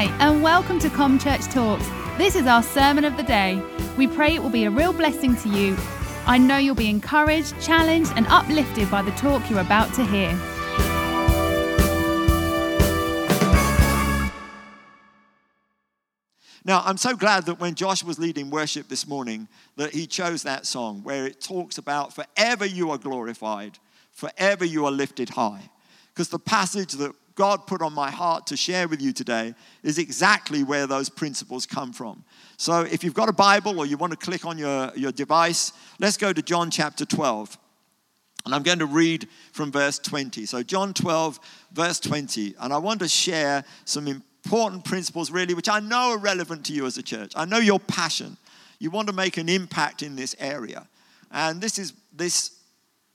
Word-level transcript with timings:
Hi, 0.00 0.06
and 0.18 0.42
welcome 0.42 0.78
to 0.78 0.88
Com 0.88 1.18
Church 1.18 1.44
Talks. 1.48 1.86
This 2.16 2.34
is 2.34 2.46
our 2.46 2.62
sermon 2.62 3.04
of 3.04 3.18
the 3.18 3.22
day. 3.22 3.62
We 3.98 4.06
pray 4.06 4.34
it 4.34 4.42
will 4.42 4.48
be 4.48 4.64
a 4.64 4.70
real 4.70 4.94
blessing 4.94 5.36
to 5.36 5.48
you. 5.50 5.76
I 6.26 6.38
know 6.38 6.56
you'll 6.56 6.74
be 6.74 6.88
encouraged, 6.88 7.60
challenged, 7.60 8.10
and 8.16 8.26
uplifted 8.28 8.90
by 8.90 9.02
the 9.02 9.10
talk 9.10 9.50
you're 9.50 9.60
about 9.60 9.92
to 9.96 10.06
hear. 10.06 10.30
Now, 16.64 16.80
I'm 16.86 16.96
so 16.96 17.14
glad 17.14 17.44
that 17.44 17.60
when 17.60 17.74
Josh 17.74 18.02
was 18.02 18.18
leading 18.18 18.48
worship 18.48 18.88
this 18.88 19.06
morning, 19.06 19.48
that 19.76 19.92
he 19.92 20.06
chose 20.06 20.44
that 20.44 20.64
song 20.64 21.02
where 21.02 21.26
it 21.26 21.42
talks 21.42 21.76
about 21.76 22.14
forever 22.14 22.64
you 22.64 22.90
are 22.90 22.96
glorified, 22.96 23.78
forever 24.12 24.64
you 24.64 24.86
are 24.86 24.92
lifted 24.92 25.28
high. 25.28 25.70
Because 26.14 26.30
the 26.30 26.38
passage 26.38 26.92
that 26.94 27.12
God 27.40 27.66
put 27.66 27.80
on 27.80 27.94
my 27.94 28.10
heart 28.10 28.46
to 28.48 28.56
share 28.56 28.86
with 28.86 29.00
you 29.00 29.14
today 29.14 29.54
is 29.82 29.96
exactly 29.96 30.62
where 30.62 30.86
those 30.86 31.08
principles 31.08 31.64
come 31.64 31.90
from. 31.90 32.22
So 32.58 32.82
if 32.82 33.02
you've 33.02 33.14
got 33.14 33.30
a 33.30 33.32
Bible 33.32 33.78
or 33.78 33.86
you 33.86 33.96
want 33.96 34.10
to 34.10 34.18
click 34.18 34.44
on 34.44 34.58
your, 34.58 34.92
your 34.94 35.10
device, 35.10 35.72
let's 35.98 36.18
go 36.18 36.34
to 36.34 36.42
John 36.42 36.70
chapter 36.70 37.06
12. 37.06 37.56
And 38.44 38.54
I'm 38.54 38.62
going 38.62 38.80
to 38.80 38.84
read 38.84 39.26
from 39.52 39.72
verse 39.72 39.98
20. 39.98 40.44
So, 40.44 40.62
John 40.62 40.92
12, 40.92 41.40
verse 41.72 41.98
20. 41.98 42.56
And 42.60 42.74
I 42.74 42.76
want 42.76 43.00
to 43.00 43.08
share 43.08 43.64
some 43.86 44.06
important 44.06 44.84
principles, 44.84 45.30
really, 45.30 45.54
which 45.54 45.70
I 45.70 45.80
know 45.80 46.10
are 46.10 46.18
relevant 46.18 46.66
to 46.66 46.74
you 46.74 46.84
as 46.84 46.98
a 46.98 47.02
church. 47.02 47.32
I 47.36 47.46
know 47.46 47.58
your 47.58 47.80
passion. 47.80 48.36
You 48.78 48.90
want 48.90 49.08
to 49.08 49.14
make 49.14 49.38
an 49.38 49.48
impact 49.48 50.02
in 50.02 50.14
this 50.14 50.36
area. 50.38 50.86
And 51.32 51.62
this 51.62 51.78
is 51.78 51.94
this 52.14 52.50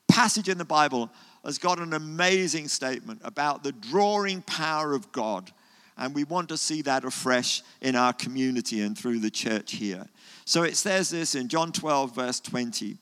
passage 0.08 0.50
in 0.50 0.58
the 0.58 0.66
Bible 0.66 1.12
has 1.46 1.58
got 1.58 1.80
an 1.80 1.94
amazing 1.94 2.68
statement 2.68 3.22
about 3.24 3.64
the 3.64 3.72
drawing 3.72 4.42
power 4.42 4.94
of 4.94 5.12
God. 5.12 5.52
And 5.98 6.14
we 6.14 6.26
want 6.26 6.50
to 6.50 6.58
see 6.58 6.82
that 6.82 7.06
afresh 7.06 7.62
in 7.82 7.96
our 7.96 8.12
community 8.12 8.82
and 8.82 8.98
through 8.98 9.20
the 9.20 9.30
church 9.30 9.74
here. 9.74 10.08
So 10.44 10.64
it 10.64 10.76
says 10.76 11.10
this 11.10 11.36
in 11.36 11.48
John 11.48 11.72
12, 11.72 12.14
verse 12.14 12.40
20. 12.42 12.98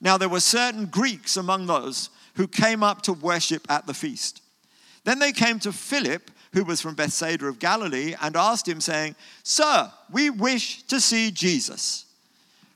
Now 0.00 0.18
there 0.18 0.28
were 0.28 0.40
certain 0.40 0.86
Greeks 0.86 1.36
among 1.36 1.66
those 1.66 2.10
who 2.34 2.46
came 2.46 2.82
up 2.82 3.02
to 3.02 3.12
worship 3.12 3.66
at 3.70 3.86
the 3.86 3.94
feast. 3.94 4.42
Then 5.04 5.18
they 5.18 5.32
came 5.32 5.58
to 5.60 5.72
Philip 5.72 6.30
who 6.52 6.64
was 6.64 6.80
from 6.80 6.94
Bethsaida 6.94 7.46
of 7.46 7.58
Galilee, 7.58 8.14
and 8.20 8.36
asked 8.36 8.66
him, 8.66 8.80
saying, 8.80 9.14
Sir, 9.42 9.90
we 10.10 10.30
wish 10.30 10.82
to 10.84 11.00
see 11.00 11.30
Jesus. 11.30 12.06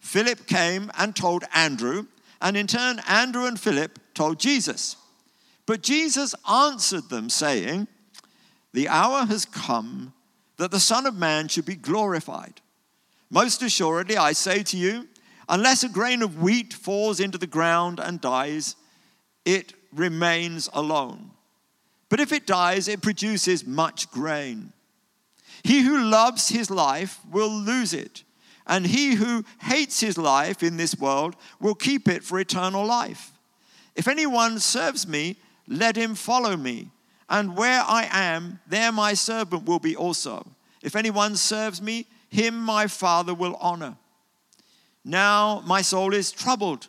Philip 0.01 0.47
came 0.47 0.93
and 0.97 1.15
told 1.17 1.45
Andrew, 1.53 2.07
and 2.41 2.57
in 2.57 2.67
turn, 2.67 3.01
Andrew 3.09 3.47
and 3.47 3.59
Philip 3.59 3.99
told 4.15 4.39
Jesus. 4.39 4.97
But 5.67 5.83
Jesus 5.83 6.35
answered 6.49 7.09
them, 7.09 7.31
saying, 7.31 7.89
The 8.73 8.89
hour 8.89 9.25
has 9.27 9.45
come 9.45 10.13
that 10.57 10.71
the 10.71 10.81
Son 10.81 11.07
of 11.07 11.17
Man 11.17 11.49
should 11.49 11.65
be 11.65 11.75
glorified. 11.75 12.61
Most 13.31 13.63
assuredly, 13.63 14.17
I 14.17 14.33
say 14.33 14.63
to 14.65 14.77
you, 14.77 15.09
unless 15.49 15.83
a 15.83 15.89
grain 15.89 16.23
of 16.23 16.41
wheat 16.41 16.73
falls 16.73 17.21
into 17.21 17.39
the 17.39 17.47
ground 17.47 17.99
and 17.99 18.21
dies, 18.21 18.77
it 19.45 19.73
remains 19.93 20.69
alone. 20.73 21.31
But 22.09 22.21
if 22.21 22.33
it 22.33 22.47
dies, 22.47 22.87
it 22.89 23.03
produces 23.03 23.67
much 23.67 24.11
grain. 24.11 24.73
He 25.63 25.81
who 25.81 25.99
loves 26.05 26.49
his 26.49 26.71
life 26.71 27.19
will 27.31 27.51
lose 27.51 27.95
it, 27.95 28.23
and 28.67 28.87
he 28.87 29.15
who 29.15 29.45
hates 29.61 30.01
his 30.01 30.19
life 30.19 30.63
in 30.63 30.77
this 30.77 30.97
world 30.97 31.37
will 31.59 31.75
keep 31.75 32.07
it 32.07 32.23
for 32.23 32.39
eternal 32.39 32.85
life. 32.85 33.33
If 33.95 34.09
anyone 34.09 34.59
serves 34.59 35.07
me, 35.07 35.37
let 35.69 35.97
him 35.97 36.15
follow 36.15 36.57
me, 36.57 36.91
and 37.29 37.57
where 37.57 37.81
I 37.81 38.09
am, 38.11 38.61
there 38.67 38.93
my 38.93 39.15
servant 39.15 39.67
will 39.67 39.79
be 39.79 39.97
also. 39.97 40.47
If 40.83 40.97
anyone 40.97 41.37
serves 41.37 41.81
me, 41.81 42.07
him 42.29 42.59
my 42.59 42.87
Father 42.87 43.33
will 43.33 43.57
honor. 43.57 43.97
Now 45.05 45.63
my 45.67 45.83
soul 45.83 46.13
is 46.13 46.33
troubled, 46.33 46.89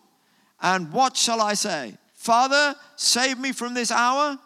and 0.62 0.92
what 0.92 1.16
shall 1.16 1.42
I 1.42 1.54
say? 1.54 1.98
Father, 2.14 2.76
save 2.96 3.38
me 3.38 3.52
from 3.52 3.74
this 3.74 3.92
hour? 3.92 4.40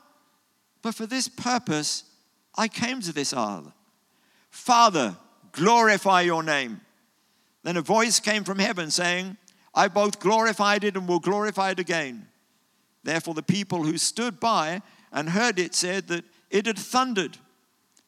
But 0.81 0.95
for 0.95 1.05
this 1.05 1.27
purpose, 1.27 2.03
I 2.55 2.67
came 2.67 3.01
to 3.01 3.13
this 3.13 3.33
hour. 3.33 3.71
Father, 4.49 5.15
glorify 5.51 6.21
your 6.21 6.43
name. 6.43 6.81
Then 7.63 7.77
a 7.77 7.81
voice 7.81 8.19
came 8.19 8.43
from 8.43 8.59
heaven 8.59 8.91
saying, 8.91 9.37
I 9.73 9.87
both 9.87 10.19
glorified 10.19 10.83
it 10.83 10.95
and 10.97 11.07
will 11.07 11.19
glorify 11.19 11.71
it 11.71 11.79
again. 11.79 12.27
Therefore, 13.03 13.33
the 13.33 13.43
people 13.43 13.83
who 13.83 13.97
stood 13.97 14.39
by 14.39 14.81
and 15.11 15.29
heard 15.29 15.59
it 15.59 15.73
said 15.73 16.07
that 16.07 16.25
it 16.49 16.65
had 16.65 16.77
thundered. 16.77 17.37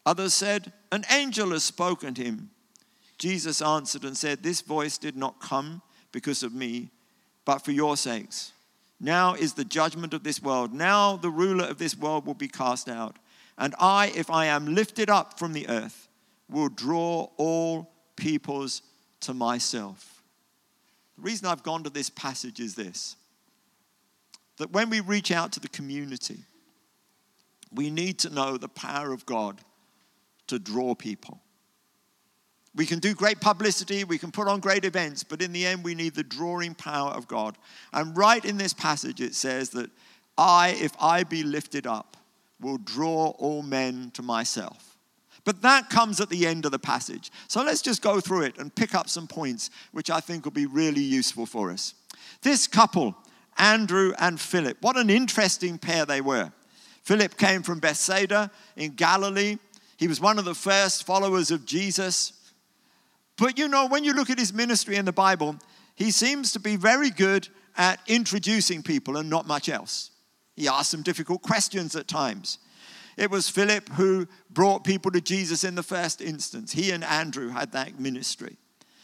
Others 0.05 0.33
said, 0.33 0.73
An 0.91 1.05
angel 1.09 1.51
has 1.51 1.63
spoken 1.63 2.13
to 2.15 2.23
him. 2.23 2.49
Jesus 3.17 3.61
answered 3.61 4.03
and 4.03 4.17
said, 4.17 4.41
This 4.41 4.61
voice 4.61 4.97
did 4.97 5.15
not 5.15 5.39
come 5.39 5.81
because 6.11 6.43
of 6.43 6.53
me, 6.53 6.89
but 7.45 7.59
for 7.59 7.71
your 7.71 7.95
sakes. 7.95 8.53
Now 8.99 9.33
is 9.33 9.53
the 9.53 9.65
judgment 9.65 10.13
of 10.13 10.23
this 10.23 10.41
world. 10.41 10.73
Now 10.73 11.17
the 11.17 11.29
ruler 11.29 11.65
of 11.65 11.77
this 11.77 11.97
world 11.97 12.25
will 12.25 12.35
be 12.35 12.47
cast 12.47 12.89
out. 12.89 13.17
And 13.57 13.75
I, 13.79 14.11
if 14.15 14.29
I 14.29 14.45
am 14.47 14.73
lifted 14.75 15.09
up 15.09 15.39
from 15.39 15.53
the 15.53 15.67
earth, 15.69 16.07
will 16.49 16.69
draw 16.69 17.29
all 17.37 17.91
peoples 18.15 18.81
to 19.21 19.33
myself. 19.33 20.23
The 21.15 21.23
reason 21.23 21.47
I've 21.47 21.63
gone 21.63 21.83
to 21.83 21.89
this 21.89 22.09
passage 22.09 22.59
is 22.59 22.75
this 22.75 23.15
that 24.61 24.71
when 24.71 24.91
we 24.91 24.99
reach 24.99 25.31
out 25.31 25.51
to 25.53 25.59
the 25.59 25.67
community, 25.67 26.37
we 27.73 27.89
need 27.89 28.19
to 28.19 28.29
know 28.29 28.57
the 28.57 28.69
power 28.69 29.11
of 29.11 29.25
God 29.25 29.59
to 30.45 30.59
draw 30.59 30.93
people. 30.93 31.41
We 32.75 32.85
can 32.85 32.99
do 32.99 33.15
great 33.15 33.41
publicity, 33.41 34.03
we 34.03 34.19
can 34.19 34.31
put 34.31 34.47
on 34.47 34.59
great 34.59 34.85
events, 34.85 35.23
but 35.23 35.41
in 35.41 35.51
the 35.51 35.65
end, 35.65 35.83
we 35.83 35.95
need 35.95 36.13
the 36.13 36.23
drawing 36.23 36.75
power 36.75 37.09
of 37.09 37.27
God. 37.27 37.57
And 37.91 38.15
right 38.15 38.45
in 38.45 38.57
this 38.57 38.71
passage, 38.71 39.19
it 39.19 39.33
says 39.33 39.71
that 39.71 39.89
I, 40.37 40.77
if 40.79 40.91
I 41.01 41.23
be 41.23 41.41
lifted 41.41 41.87
up, 41.87 42.15
will 42.59 42.77
draw 42.77 43.29
all 43.39 43.63
men 43.63 44.11
to 44.13 44.21
myself. 44.21 44.95
But 45.43 45.63
that 45.63 45.89
comes 45.89 46.21
at 46.21 46.29
the 46.29 46.45
end 46.45 46.65
of 46.65 46.71
the 46.71 46.77
passage. 46.77 47.31
So 47.47 47.63
let's 47.63 47.81
just 47.81 48.03
go 48.03 48.19
through 48.19 48.43
it 48.43 48.59
and 48.59 48.73
pick 48.73 48.93
up 48.93 49.09
some 49.09 49.27
points 49.27 49.71
which 49.91 50.11
I 50.11 50.19
think 50.19 50.45
will 50.45 50.51
be 50.51 50.67
really 50.67 51.01
useful 51.01 51.47
for 51.47 51.71
us. 51.71 51.95
This 52.43 52.67
couple, 52.67 53.15
Andrew 53.57 54.13
and 54.19 54.39
Philip, 54.39 54.77
what 54.81 54.97
an 54.97 55.09
interesting 55.09 55.77
pair 55.77 56.05
they 56.05 56.21
were. 56.21 56.51
Philip 57.03 57.37
came 57.37 57.63
from 57.63 57.79
Bethsaida 57.79 58.51
in 58.75 58.91
Galilee. 58.91 59.57
He 59.97 60.07
was 60.07 60.21
one 60.21 60.39
of 60.39 60.45
the 60.45 60.55
first 60.55 61.05
followers 61.05 61.51
of 61.51 61.65
Jesus. 61.65 62.33
But 63.37 63.57
you 63.57 63.67
know, 63.67 63.87
when 63.87 64.03
you 64.03 64.13
look 64.13 64.29
at 64.29 64.39
his 64.39 64.53
ministry 64.53 64.95
in 64.95 65.05
the 65.05 65.11
Bible, 65.11 65.57
he 65.95 66.11
seems 66.11 66.51
to 66.53 66.59
be 66.59 66.75
very 66.75 67.09
good 67.09 67.47
at 67.77 67.99
introducing 68.07 68.83
people 68.83 69.17
and 69.17 69.29
not 69.29 69.47
much 69.47 69.69
else. 69.69 70.11
He 70.55 70.67
asked 70.67 70.91
some 70.91 71.01
difficult 71.01 71.41
questions 71.41 71.95
at 71.95 72.07
times. 72.07 72.59
It 73.17 73.29
was 73.29 73.49
Philip 73.49 73.89
who 73.89 74.27
brought 74.49 74.83
people 74.83 75.11
to 75.11 75.21
Jesus 75.21 75.63
in 75.63 75.75
the 75.75 75.83
first 75.83 76.21
instance. 76.21 76.71
He 76.71 76.91
and 76.91 77.03
Andrew 77.03 77.49
had 77.49 77.71
that 77.73 77.99
ministry. 77.99 78.57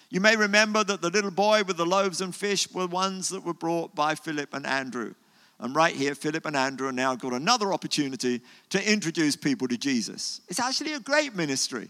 You 0.10 0.22
may 0.22 0.36
remember 0.36 0.84
that 0.84 1.02
the 1.02 1.10
little 1.10 1.32
boy 1.32 1.64
with 1.64 1.78
the 1.78 1.86
loaves 1.86 2.22
and 2.22 2.34
fish 2.34 2.72
were 2.72 2.88
ones 2.88 3.30
that 3.30 3.44
were 3.44 3.54
brought 3.54 3.94
by 3.94 4.16
Philip 4.16 4.54
and 4.54 4.66
Andrew. 4.66 5.14
And 5.60 5.76
right 5.76 5.96
here, 5.96 6.16
Philip 6.16 6.46
and 6.46 6.56
Andrew 6.56 6.92
now 6.92 7.16
got 7.16 7.34
another 7.34 7.74
opportunity 7.74 8.42
to 8.70 8.92
introduce 8.92 9.36
people 9.36 9.68
to 9.68 9.78
Jesus. 9.78 10.42
It's 10.48 10.60
actually 10.60 10.94
a 10.94 11.00
great 11.00 11.36
ministry. 11.36 11.90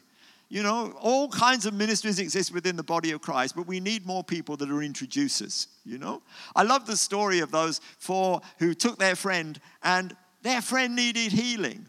You 0.49 0.63
know, 0.63 0.93
all 1.01 1.27
kinds 1.27 1.65
of 1.65 1.73
ministries 1.73 2.19
exist 2.19 2.53
within 2.53 2.77
the 2.77 2.83
body 2.83 3.11
of 3.11 3.21
Christ, 3.21 3.55
but 3.55 3.67
we 3.67 3.81
need 3.81 4.05
more 4.05 4.23
people 4.23 4.55
that 4.57 4.71
are 4.71 4.81
introducers, 4.81 5.67
you 5.85 5.97
know? 5.97 6.21
I 6.55 6.63
love 6.63 6.87
the 6.87 6.95
story 6.95 7.39
of 7.39 7.51
those 7.51 7.81
four 7.99 8.39
who 8.57 8.73
took 8.73 8.97
their 8.97 9.17
friend 9.17 9.59
and 9.83 10.15
their 10.43 10.61
friend 10.61 10.95
needed 10.95 11.33
healing. 11.33 11.85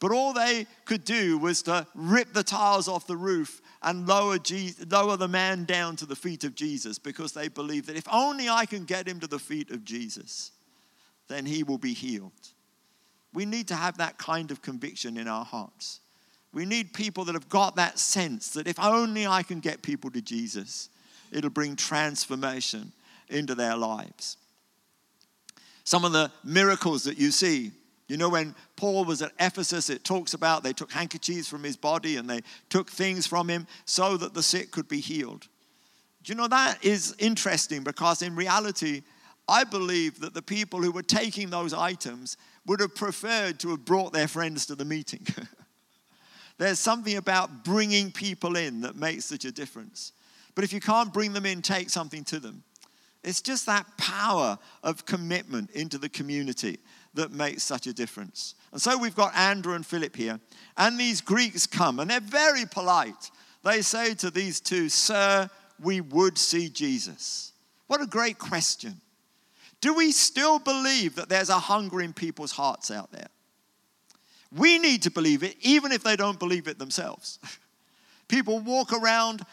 But 0.00 0.10
all 0.10 0.32
they 0.32 0.66
could 0.84 1.04
do 1.04 1.38
was 1.38 1.62
to 1.62 1.86
rip 1.94 2.32
the 2.32 2.42
tiles 2.42 2.88
off 2.88 3.06
the 3.06 3.16
roof 3.16 3.60
and 3.82 4.08
lower, 4.08 4.38
Jesus, 4.38 4.84
lower 4.90 5.16
the 5.16 5.28
man 5.28 5.64
down 5.64 5.96
to 5.96 6.06
the 6.06 6.16
feet 6.16 6.44
of 6.44 6.54
Jesus 6.54 6.98
because 6.98 7.32
they 7.32 7.48
believe 7.48 7.86
that 7.86 7.96
if 7.96 8.08
only 8.10 8.48
I 8.48 8.66
can 8.66 8.84
get 8.84 9.06
him 9.06 9.20
to 9.20 9.26
the 9.26 9.38
feet 9.38 9.70
of 9.70 9.84
Jesus, 9.84 10.50
then 11.28 11.46
he 11.46 11.62
will 11.62 11.78
be 11.78 11.92
healed. 11.92 12.32
We 13.32 13.44
need 13.44 13.68
to 13.68 13.76
have 13.76 13.98
that 13.98 14.18
kind 14.18 14.50
of 14.50 14.62
conviction 14.62 15.16
in 15.16 15.28
our 15.28 15.44
hearts. 15.44 16.00
We 16.52 16.64
need 16.64 16.92
people 16.92 17.24
that 17.26 17.34
have 17.34 17.48
got 17.48 17.76
that 17.76 17.98
sense 17.98 18.50
that 18.50 18.66
if 18.66 18.80
only 18.80 19.26
I 19.26 19.42
can 19.42 19.60
get 19.60 19.82
people 19.82 20.10
to 20.10 20.22
Jesus, 20.22 20.88
it'll 21.30 21.50
bring 21.50 21.76
transformation 21.76 22.92
into 23.28 23.54
their 23.54 23.76
lives. 23.76 24.38
Some 25.84 26.04
of 26.04 26.12
the 26.12 26.32
miracles 26.42 27.04
that 27.04 27.18
you 27.18 27.30
see, 27.30 27.72
you 28.08 28.16
know, 28.16 28.30
when 28.30 28.54
Paul 28.76 29.04
was 29.04 29.20
at 29.20 29.32
Ephesus, 29.38 29.90
it 29.90 30.02
talks 30.02 30.32
about 30.32 30.62
they 30.62 30.72
took 30.72 30.90
handkerchiefs 30.90 31.46
from 31.46 31.62
his 31.62 31.76
body 31.76 32.16
and 32.16 32.28
they 32.28 32.40
took 32.70 32.90
things 32.90 33.26
from 33.26 33.48
him 33.48 33.66
so 33.84 34.16
that 34.16 34.32
the 34.32 34.42
sick 34.42 34.70
could 34.70 34.88
be 34.88 35.00
healed. 35.00 35.46
Do 36.24 36.32
you 36.32 36.34
know 36.34 36.48
that 36.48 36.82
is 36.82 37.14
interesting 37.18 37.84
because 37.84 38.22
in 38.22 38.34
reality, 38.34 39.02
I 39.46 39.64
believe 39.64 40.20
that 40.20 40.32
the 40.32 40.42
people 40.42 40.82
who 40.82 40.90
were 40.90 41.02
taking 41.02 41.50
those 41.50 41.74
items 41.74 42.38
would 42.66 42.80
have 42.80 42.94
preferred 42.94 43.60
to 43.60 43.70
have 43.70 43.84
brought 43.84 44.14
their 44.14 44.28
friends 44.28 44.66
to 44.66 44.74
the 44.74 44.84
meeting. 44.84 45.26
There's 46.58 46.78
something 46.78 47.16
about 47.16 47.62
bringing 47.62 48.10
people 48.10 48.56
in 48.56 48.80
that 48.80 48.96
makes 48.96 49.26
such 49.26 49.44
a 49.44 49.52
difference. 49.52 50.12
But 50.54 50.64
if 50.64 50.72
you 50.72 50.80
can't 50.80 51.12
bring 51.12 51.34
them 51.34 51.46
in, 51.46 51.62
take 51.62 51.88
something 51.88 52.24
to 52.24 52.40
them. 52.40 52.64
It's 53.22 53.40
just 53.42 53.66
that 53.66 53.86
power 53.96 54.58
of 54.82 55.04
commitment 55.04 55.70
into 55.70 55.98
the 55.98 56.08
community 56.08 56.78
that 57.14 57.32
makes 57.32 57.62
such 57.62 57.86
a 57.86 57.92
difference. 57.92 58.54
And 58.72 58.80
so 58.80 58.98
we've 58.98 59.14
got 59.14 59.34
Andrew 59.34 59.74
and 59.74 59.84
Philip 59.84 60.14
here, 60.14 60.40
and 60.76 60.98
these 60.98 61.20
Greeks 61.20 61.66
come, 61.66 62.00
and 62.00 62.10
they're 62.10 62.20
very 62.20 62.64
polite. 62.66 63.30
They 63.64 63.82
say 63.82 64.14
to 64.14 64.30
these 64.30 64.60
two, 64.60 64.88
Sir, 64.88 65.50
we 65.82 66.00
would 66.00 66.38
see 66.38 66.68
Jesus. 66.68 67.52
What 67.86 68.02
a 68.02 68.06
great 68.06 68.38
question. 68.38 69.00
Do 69.80 69.94
we 69.94 70.12
still 70.12 70.58
believe 70.58 71.14
that 71.14 71.28
there's 71.28 71.50
a 71.50 71.58
hunger 71.58 72.00
in 72.00 72.12
people's 72.12 72.52
hearts 72.52 72.90
out 72.90 73.12
there? 73.12 73.28
We 74.54 74.78
need 74.78 75.02
to 75.02 75.10
believe 75.10 75.42
it, 75.42 75.56
even 75.60 75.92
if 75.92 76.02
they 76.02 76.16
don't 76.16 76.38
believe 76.38 76.68
it 76.68 76.78
themselves. 76.78 77.38
People 78.28 78.60
walk 78.60 78.92
around, 78.92 79.44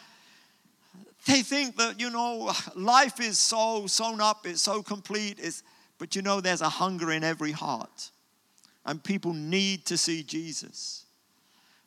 they 1.26 1.42
think 1.42 1.78
that, 1.78 2.00
you 2.00 2.10
know, 2.10 2.52
life 2.76 3.20
is 3.20 3.38
so 3.38 3.88
sewn 3.88 4.22
up, 4.22 4.46
it's 4.46 4.62
so 4.62 4.84
complete, 4.84 5.40
it's, 5.42 5.64
but 5.98 6.16
you 6.16 6.22
know, 6.22 6.42
there's 6.42 6.62
a 6.62 6.70
hunger 6.70 7.12
in 7.12 7.24
every 7.24 7.52
heart. 7.52 8.12
And 8.86 9.04
people 9.04 9.34
need 9.34 9.86
to 9.88 9.98
see 9.98 10.24
Jesus. 10.24 11.06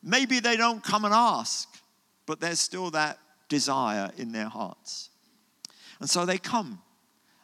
Maybe 0.02 0.40
they 0.40 0.56
don't 0.56 0.82
come 0.82 1.04
and 1.04 1.14
ask, 1.14 1.68
but 2.26 2.40
there's 2.40 2.60
still 2.60 2.90
that 2.90 3.18
desire 3.48 4.10
in 4.16 4.32
their 4.32 4.48
hearts. 4.48 5.10
And 6.00 6.08
so 6.08 6.24
they 6.24 6.38
come 6.38 6.80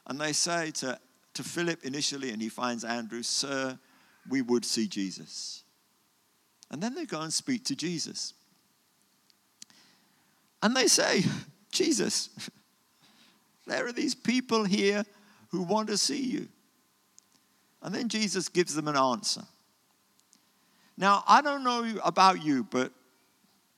and 0.07 0.21
they 0.21 0.33
say 0.33 0.71
to, 0.73 0.99
to 1.35 1.43
Philip 1.43 1.85
initially, 1.85 2.31
and 2.31 2.41
he 2.41 2.49
finds 2.49 2.85
Andrew, 2.85 3.23
Sir, 3.23 3.79
we 4.29 4.43
would 4.43 4.65
see 4.65 4.87
Jesus. 4.87 5.63
And 6.71 6.83
then 6.83 6.95
they 6.95 7.05
go 7.05 7.21
and 7.21 7.33
speak 7.33 7.65
to 7.67 7.77
Jesus. 7.77 8.35
And 10.63 10.75
they 10.75 10.87
say, 10.87 11.25
Jesus, 11.71 12.31
there 13.67 13.87
are 13.87 13.93
these 13.93 14.15
people 14.15 14.65
here 14.65 15.05
who 15.51 15.63
want 15.63 15.89
to 15.89 15.99
see 15.99 16.23
you. 16.23 16.49
And 17.85 17.95
then 17.95 18.09
Jesus 18.09 18.49
gives 18.49 18.75
them 18.75 18.89
an 18.89 18.97
answer. 18.97 19.43
Now, 20.97 21.23
I 21.29 21.43
don't 21.43 21.63
know 21.63 22.01
about 22.03 22.43
you, 22.43 22.65
but 22.65 22.91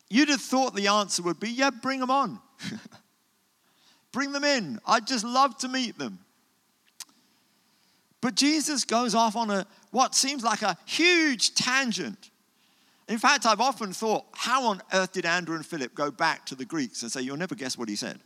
you'd 0.09 0.29
have 0.29 0.41
thought 0.41 0.77
the 0.77 0.87
answer 0.87 1.23
would 1.25 1.41
be, 1.41 1.51
yeah, 1.51 1.71
bring 1.71 1.99
them 1.99 2.11
on. 2.11 2.39
bring 4.13 4.31
them 4.31 4.45
in. 4.45 4.79
I'd 4.87 5.09
just 5.09 5.25
love 5.25 5.59
to 5.59 5.69
meet 5.69 5.99
them. 5.99 6.21
But 8.21 8.37
Jesus 8.37 8.85
goes 8.85 9.15
off 9.15 9.35
on 9.35 9.51
a 9.51 9.67
what 9.91 10.15
seems 10.15 10.45
like 10.45 10.63
a 10.63 10.77
huge 10.85 11.55
tangent. 11.55 12.31
In 13.09 13.19
fact, 13.19 13.45
I've 13.45 13.61
often 13.61 13.93
thought, 13.93 14.25
how 14.35 14.67
on 14.67 14.83
earth 14.93 15.13
did 15.13 15.27
Andrew 15.27 15.57
and 15.57 15.67
Philip 15.67 15.95
go 15.95 16.11
back 16.11 16.47
to 16.47 16.55
the 16.55 16.65
Greeks 16.65 17.03
and 17.03 17.11
say, 17.11 17.23
You'll 17.23 17.37
never 17.37 17.55
guess 17.55 17.77
what 17.77 17.89
he 17.89 17.97
said? 17.97 18.21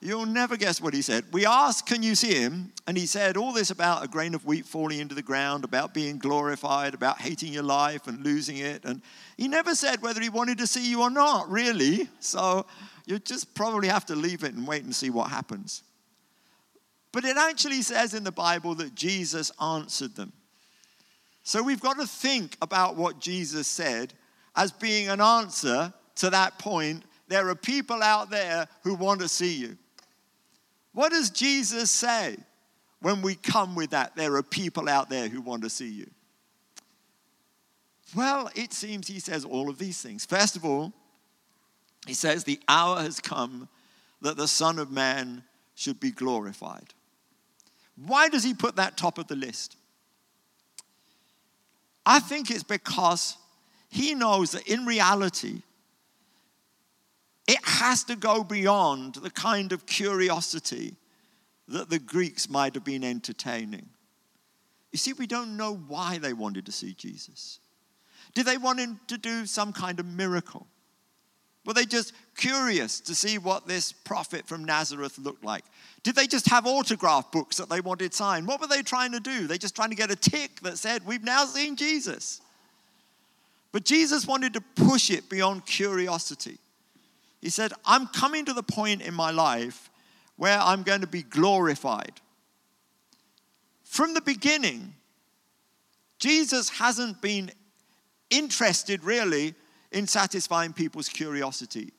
You'll 0.00 0.26
never 0.26 0.56
guess 0.56 0.80
what 0.80 0.92
he 0.92 1.00
said. 1.00 1.24
We 1.32 1.46
asked, 1.46 1.86
Can 1.86 2.02
you 2.02 2.14
see 2.14 2.34
him? 2.34 2.72
And 2.86 2.96
he 2.96 3.06
said 3.06 3.36
all 3.36 3.52
this 3.52 3.70
about 3.70 4.04
a 4.04 4.08
grain 4.08 4.34
of 4.34 4.44
wheat 4.44 4.66
falling 4.66 5.00
into 5.00 5.14
the 5.14 5.22
ground, 5.22 5.64
about 5.64 5.94
being 5.94 6.18
glorified, 6.18 6.94
about 6.94 7.20
hating 7.20 7.52
your 7.52 7.62
life 7.62 8.06
and 8.06 8.22
losing 8.22 8.58
it. 8.58 8.84
And 8.84 9.00
he 9.36 9.48
never 9.48 9.74
said 9.74 10.02
whether 10.02 10.20
he 10.20 10.28
wanted 10.28 10.58
to 10.58 10.66
see 10.66 10.88
you 10.88 11.02
or 11.02 11.10
not, 11.10 11.50
really. 11.50 12.08
So 12.20 12.66
you 13.06 13.18
just 13.18 13.54
probably 13.54 13.88
have 13.88 14.06
to 14.06 14.14
leave 14.14 14.44
it 14.44 14.54
and 14.54 14.66
wait 14.66 14.84
and 14.84 14.94
see 14.94 15.10
what 15.10 15.30
happens. 15.30 15.82
But 17.10 17.24
it 17.24 17.38
actually 17.38 17.80
says 17.80 18.12
in 18.12 18.24
the 18.24 18.32
Bible 18.32 18.74
that 18.74 18.94
Jesus 18.94 19.50
answered 19.60 20.14
them. 20.14 20.32
So 21.42 21.62
we've 21.62 21.80
got 21.80 21.98
to 21.98 22.06
think 22.06 22.56
about 22.60 22.96
what 22.96 23.20
Jesus 23.20 23.66
said 23.66 24.12
as 24.54 24.72
being 24.72 25.08
an 25.08 25.20
answer 25.20 25.94
to 26.16 26.30
that 26.30 26.58
point. 26.58 27.04
There 27.28 27.48
are 27.48 27.54
people 27.54 28.02
out 28.02 28.30
there 28.30 28.68
who 28.82 28.94
want 28.94 29.20
to 29.20 29.28
see 29.28 29.54
you. 29.54 29.78
What 30.96 31.12
does 31.12 31.28
Jesus 31.28 31.90
say 31.90 32.38
when 33.02 33.20
we 33.20 33.34
come 33.34 33.74
with 33.74 33.90
that? 33.90 34.16
There 34.16 34.34
are 34.36 34.42
people 34.42 34.88
out 34.88 35.10
there 35.10 35.28
who 35.28 35.42
want 35.42 35.62
to 35.64 35.68
see 35.68 35.90
you. 35.90 36.06
Well, 38.14 38.50
it 38.54 38.72
seems 38.72 39.06
he 39.06 39.20
says 39.20 39.44
all 39.44 39.68
of 39.68 39.76
these 39.76 40.00
things. 40.00 40.24
First 40.24 40.56
of 40.56 40.64
all, 40.64 40.94
he 42.06 42.14
says, 42.14 42.44
The 42.44 42.58
hour 42.66 43.02
has 43.02 43.20
come 43.20 43.68
that 44.22 44.38
the 44.38 44.48
Son 44.48 44.78
of 44.78 44.90
Man 44.90 45.44
should 45.74 46.00
be 46.00 46.12
glorified. 46.12 46.94
Why 48.06 48.30
does 48.30 48.42
he 48.42 48.54
put 48.54 48.76
that 48.76 48.96
top 48.96 49.18
of 49.18 49.26
the 49.26 49.36
list? 49.36 49.76
I 52.06 52.20
think 52.20 52.50
it's 52.50 52.62
because 52.62 53.36
he 53.90 54.14
knows 54.14 54.52
that 54.52 54.66
in 54.66 54.86
reality, 54.86 55.60
it 57.46 57.64
has 57.64 58.04
to 58.04 58.16
go 58.16 58.42
beyond 58.42 59.16
the 59.16 59.30
kind 59.30 59.72
of 59.72 59.86
curiosity 59.86 60.96
that 61.68 61.90
the 61.90 61.98
Greeks 61.98 62.48
might 62.48 62.74
have 62.74 62.84
been 62.84 63.04
entertaining. 63.04 63.88
You 64.92 64.98
see, 64.98 65.12
we 65.12 65.26
don't 65.26 65.56
know 65.56 65.74
why 65.74 66.18
they 66.18 66.32
wanted 66.32 66.66
to 66.66 66.72
see 66.72 66.94
Jesus. 66.94 67.58
Did 68.34 68.46
they 68.46 68.56
want 68.56 68.80
him 68.80 69.00
to 69.08 69.18
do 69.18 69.46
some 69.46 69.72
kind 69.72 70.00
of 70.00 70.06
miracle? 70.06 70.66
Were 71.64 71.74
they 71.74 71.84
just 71.84 72.12
curious 72.36 73.00
to 73.00 73.14
see 73.14 73.38
what 73.38 73.66
this 73.66 73.92
prophet 73.92 74.46
from 74.46 74.64
Nazareth 74.64 75.18
looked 75.18 75.44
like? 75.44 75.64
Did 76.04 76.14
they 76.14 76.28
just 76.28 76.48
have 76.48 76.64
autograph 76.66 77.32
books 77.32 77.56
that 77.56 77.68
they 77.68 77.80
wanted 77.80 78.14
signed? 78.14 78.46
What 78.46 78.60
were 78.60 78.68
they 78.68 78.82
trying 78.82 79.12
to 79.12 79.20
do? 79.20 79.48
They 79.48 79.58
just 79.58 79.74
trying 79.74 79.90
to 79.90 79.96
get 79.96 80.10
a 80.12 80.16
tick 80.16 80.60
that 80.60 80.78
said, 80.78 81.04
We've 81.04 81.24
now 81.24 81.44
seen 81.44 81.74
Jesus. 81.74 82.40
But 83.72 83.84
Jesus 83.84 84.26
wanted 84.26 84.54
to 84.54 84.60
push 84.60 85.10
it 85.10 85.28
beyond 85.28 85.66
curiosity. 85.66 86.58
He 87.46 87.50
said, 87.50 87.72
I'm 87.84 88.08
coming 88.08 88.44
to 88.46 88.52
the 88.52 88.64
point 88.64 89.02
in 89.02 89.14
my 89.14 89.30
life 89.30 89.88
where 90.34 90.58
I'm 90.58 90.82
going 90.82 91.02
to 91.02 91.06
be 91.06 91.22
glorified. 91.22 92.20
From 93.84 94.14
the 94.14 94.20
beginning, 94.20 94.92
Jesus 96.18 96.68
hasn't 96.70 97.22
been 97.22 97.52
interested 98.30 99.04
really 99.04 99.54
in 99.92 100.08
satisfying 100.08 100.72
people's 100.72 101.08
curiosity. 101.08 101.92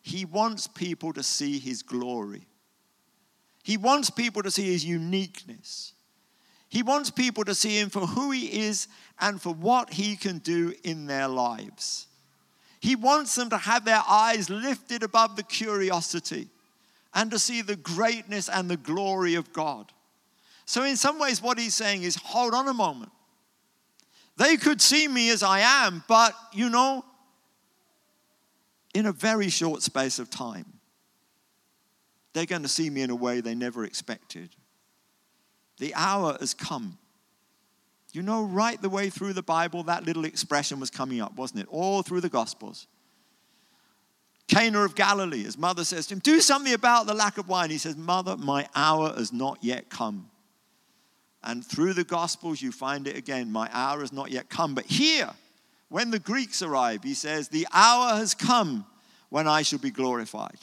He 0.00 0.26
wants 0.26 0.68
people 0.68 1.12
to 1.14 1.24
see 1.24 1.58
his 1.58 1.82
glory. 1.82 2.46
He 3.64 3.76
wants 3.76 4.10
people 4.10 4.44
to 4.44 4.50
see 4.52 4.70
his 4.70 4.84
uniqueness. 4.84 5.92
He 6.68 6.84
wants 6.84 7.10
people 7.10 7.42
to 7.46 7.54
see 7.56 7.80
him 7.80 7.90
for 7.90 8.06
who 8.06 8.30
he 8.30 8.60
is 8.60 8.86
and 9.20 9.42
for 9.42 9.52
what 9.52 9.94
he 9.94 10.14
can 10.14 10.38
do 10.38 10.72
in 10.84 11.06
their 11.06 11.26
lives. 11.26 12.06
He 12.84 12.96
wants 12.96 13.34
them 13.34 13.48
to 13.48 13.56
have 13.56 13.86
their 13.86 14.02
eyes 14.06 14.50
lifted 14.50 15.02
above 15.02 15.36
the 15.36 15.42
curiosity 15.42 16.48
and 17.14 17.30
to 17.30 17.38
see 17.38 17.62
the 17.62 17.76
greatness 17.76 18.50
and 18.50 18.68
the 18.68 18.76
glory 18.76 19.36
of 19.36 19.54
God. 19.54 19.90
So, 20.66 20.84
in 20.84 20.96
some 20.96 21.18
ways, 21.18 21.40
what 21.40 21.58
he's 21.58 21.74
saying 21.74 22.02
is 22.02 22.16
hold 22.16 22.52
on 22.52 22.68
a 22.68 22.74
moment. 22.74 23.10
They 24.36 24.58
could 24.58 24.82
see 24.82 25.08
me 25.08 25.30
as 25.30 25.42
I 25.42 25.60
am, 25.60 26.04
but 26.08 26.34
you 26.52 26.68
know, 26.68 27.06
in 28.92 29.06
a 29.06 29.12
very 29.12 29.48
short 29.48 29.80
space 29.80 30.18
of 30.18 30.28
time, 30.28 30.66
they're 32.34 32.44
going 32.44 32.64
to 32.64 32.68
see 32.68 32.90
me 32.90 33.00
in 33.00 33.08
a 33.08 33.16
way 33.16 33.40
they 33.40 33.54
never 33.54 33.86
expected. 33.86 34.50
The 35.78 35.94
hour 35.94 36.36
has 36.38 36.52
come. 36.52 36.98
You 38.14 38.22
know, 38.22 38.44
right 38.44 38.80
the 38.80 38.88
way 38.88 39.10
through 39.10 39.32
the 39.32 39.42
Bible, 39.42 39.82
that 39.84 40.04
little 40.04 40.24
expression 40.24 40.78
was 40.78 40.88
coming 40.88 41.20
up, 41.20 41.34
wasn't 41.34 41.60
it? 41.60 41.66
All 41.68 42.02
through 42.02 42.20
the 42.20 42.28
Gospels. 42.28 42.86
Cana 44.46 44.84
of 44.84 44.94
Galilee, 44.94 45.42
his 45.42 45.58
mother 45.58 45.84
says 45.84 46.06
to 46.06 46.14
him, 46.14 46.20
Do 46.20 46.40
something 46.40 46.72
about 46.72 47.08
the 47.08 47.14
lack 47.14 47.38
of 47.38 47.48
wine. 47.48 47.70
He 47.70 47.78
says, 47.78 47.96
Mother, 47.96 48.36
my 48.36 48.68
hour 48.76 49.12
has 49.14 49.32
not 49.32 49.58
yet 49.62 49.90
come. 49.90 50.30
And 51.42 51.66
through 51.66 51.94
the 51.94 52.04
Gospels, 52.04 52.62
you 52.62 52.70
find 52.70 53.08
it 53.08 53.16
again, 53.16 53.50
My 53.50 53.68
hour 53.72 53.98
has 53.98 54.12
not 54.12 54.30
yet 54.30 54.48
come. 54.48 54.76
But 54.76 54.84
here, 54.86 55.30
when 55.88 56.12
the 56.12 56.20
Greeks 56.20 56.62
arrive, 56.62 57.02
he 57.02 57.14
says, 57.14 57.48
The 57.48 57.66
hour 57.72 58.14
has 58.14 58.32
come 58.32 58.86
when 59.28 59.48
I 59.48 59.62
shall 59.62 59.80
be 59.80 59.90
glorified. 59.90 60.58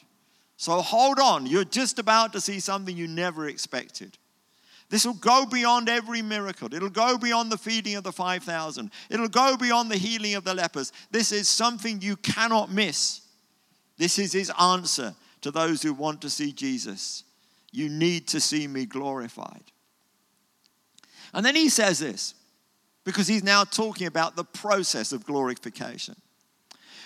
So 0.55 0.79
hold 0.79 1.19
on, 1.19 1.47
you're 1.47 1.65
just 1.65 1.99
about 1.99 2.31
to 2.31 2.39
see 2.39 2.61
something 2.61 2.95
you 2.95 3.09
never 3.09 3.47
expected. 3.47 4.17
This 4.91 5.05
will 5.05 5.13
go 5.13 5.45
beyond 5.45 5.87
every 5.87 6.21
miracle. 6.21 6.71
It'll 6.73 6.89
go 6.89 7.17
beyond 7.17 7.49
the 7.49 7.57
feeding 7.57 7.95
of 7.95 8.03
the 8.03 8.11
5,000. 8.11 8.91
It'll 9.09 9.29
go 9.29 9.55
beyond 9.55 9.89
the 9.89 9.97
healing 9.97 10.35
of 10.35 10.43
the 10.43 10.53
lepers. 10.53 10.91
This 11.09 11.31
is 11.31 11.47
something 11.47 12.01
you 12.01 12.17
cannot 12.17 12.69
miss. 12.69 13.21
This 13.97 14.19
is 14.19 14.33
his 14.33 14.51
answer 14.59 15.15
to 15.41 15.49
those 15.49 15.81
who 15.81 15.93
want 15.93 16.21
to 16.23 16.29
see 16.29 16.51
Jesus. 16.51 17.23
You 17.71 17.87
need 17.87 18.27
to 18.27 18.41
see 18.41 18.67
me 18.67 18.85
glorified. 18.85 19.63
And 21.33 21.45
then 21.45 21.55
he 21.55 21.69
says 21.69 21.99
this 21.99 22.35
because 23.05 23.29
he's 23.29 23.45
now 23.45 23.63
talking 23.63 24.07
about 24.07 24.35
the 24.35 24.43
process 24.43 25.13
of 25.13 25.25
glorification. 25.25 26.15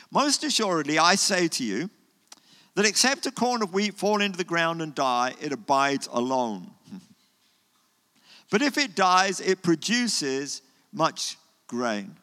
Most 0.10 0.44
assuredly, 0.44 0.98
I 0.98 1.14
say 1.14 1.48
to 1.50 1.64
you 1.64 1.92
that 2.74 2.88
except 2.88 3.28
a 3.28 3.32
corn 3.32 3.62
of 3.62 3.76
wheat 3.76 3.94
fall 3.94 4.22
into 4.22 4.40
the 4.40 4.44
ground 4.44 4.82
and 4.82 4.96
die, 4.96 5.36
it 5.40 5.52
abides 5.52 6.10
alone. 6.12 6.72
But 8.56 8.62
if 8.62 8.78
it 8.78 8.96
dies, 8.96 9.42
it 9.42 9.62
produces 9.62 10.62
much 10.94 11.36
grain. 11.68 12.16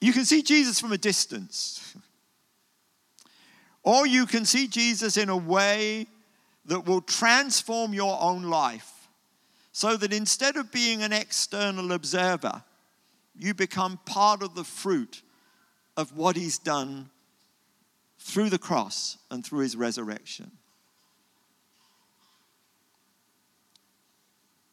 You 0.00 0.12
can 0.12 0.24
see 0.24 0.42
Jesus 0.42 0.78
from 0.78 0.92
a 0.92 0.96
distance. 0.96 1.96
Or 3.82 4.06
you 4.06 4.26
can 4.26 4.44
see 4.44 4.68
Jesus 4.68 5.16
in 5.16 5.28
a 5.28 5.36
way 5.36 6.06
that 6.66 6.86
will 6.86 7.00
transform 7.00 7.92
your 7.92 8.16
own 8.20 8.44
life 8.44 9.08
so 9.72 9.96
that 9.96 10.12
instead 10.12 10.56
of 10.56 10.70
being 10.70 11.02
an 11.02 11.12
external 11.12 11.90
observer, 11.90 12.62
you 13.36 13.54
become 13.54 13.98
part 14.06 14.40
of 14.40 14.54
the 14.54 14.62
fruit 14.62 15.22
of 15.96 16.16
what 16.16 16.36
he's 16.36 16.58
done 16.58 17.10
through 18.20 18.50
the 18.50 18.58
cross 18.58 19.18
and 19.32 19.44
through 19.44 19.62
his 19.62 19.74
resurrection. 19.74 20.52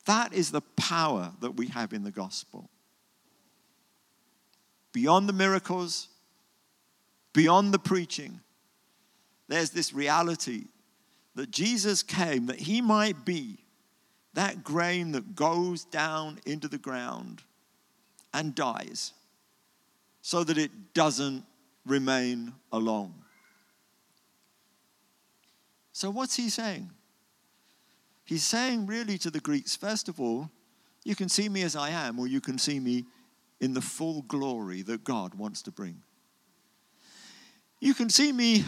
That 0.09 0.33
is 0.33 0.49
the 0.49 0.61
power 0.61 1.33
that 1.39 1.51
we 1.51 1.67
have 1.67 1.93
in 1.93 2.03
the 2.03 2.09
gospel. 2.09 2.67
Beyond 4.91 5.29
the 5.29 5.33
miracles, 5.33 6.07
beyond 7.31 7.75
the 7.75 7.77
preaching, 7.77 8.39
there's 9.49 9.69
this 9.69 9.93
reality 9.93 10.63
that 11.35 11.51
Jesus 11.51 12.01
came 12.01 12.47
that 12.47 12.59
he 12.59 12.81
might 12.81 13.23
be 13.23 13.59
that 14.33 14.63
grain 14.63 15.11
that 15.11 15.35
goes 15.35 15.85
down 15.85 16.39
into 16.43 16.67
the 16.67 16.79
ground 16.79 17.43
and 18.33 18.55
dies 18.55 19.13
so 20.23 20.43
that 20.43 20.57
it 20.57 20.95
doesn't 20.95 21.45
remain 21.85 22.51
alone. 22.71 23.13
So, 25.91 26.09
what's 26.09 26.35
he 26.35 26.49
saying? 26.49 26.89
He's 28.29 28.43
saying, 28.43 28.85
really, 28.85 29.17
to 29.17 29.31
the 29.31 29.39
Greeks, 29.39 29.75
first 29.75 30.07
of 30.07 30.19
all, 30.19 30.51
you 31.03 31.15
can 31.15 31.29
see 31.29 31.49
me 31.49 31.63
as 31.63 31.75
I 31.75 31.89
am, 31.89 32.19
or 32.19 32.27
you 32.27 32.39
can 32.39 32.59
see 32.59 32.79
me 32.79 33.05
in 33.59 33.73
the 33.73 33.81
full 33.81 34.21
glory 34.27 34.83
that 34.83 35.03
God 35.03 35.33
wants 35.33 35.63
to 35.63 35.71
bring. 35.71 36.03
You 37.79 37.95
can 37.95 38.07
see 38.07 38.31
me 38.31 38.65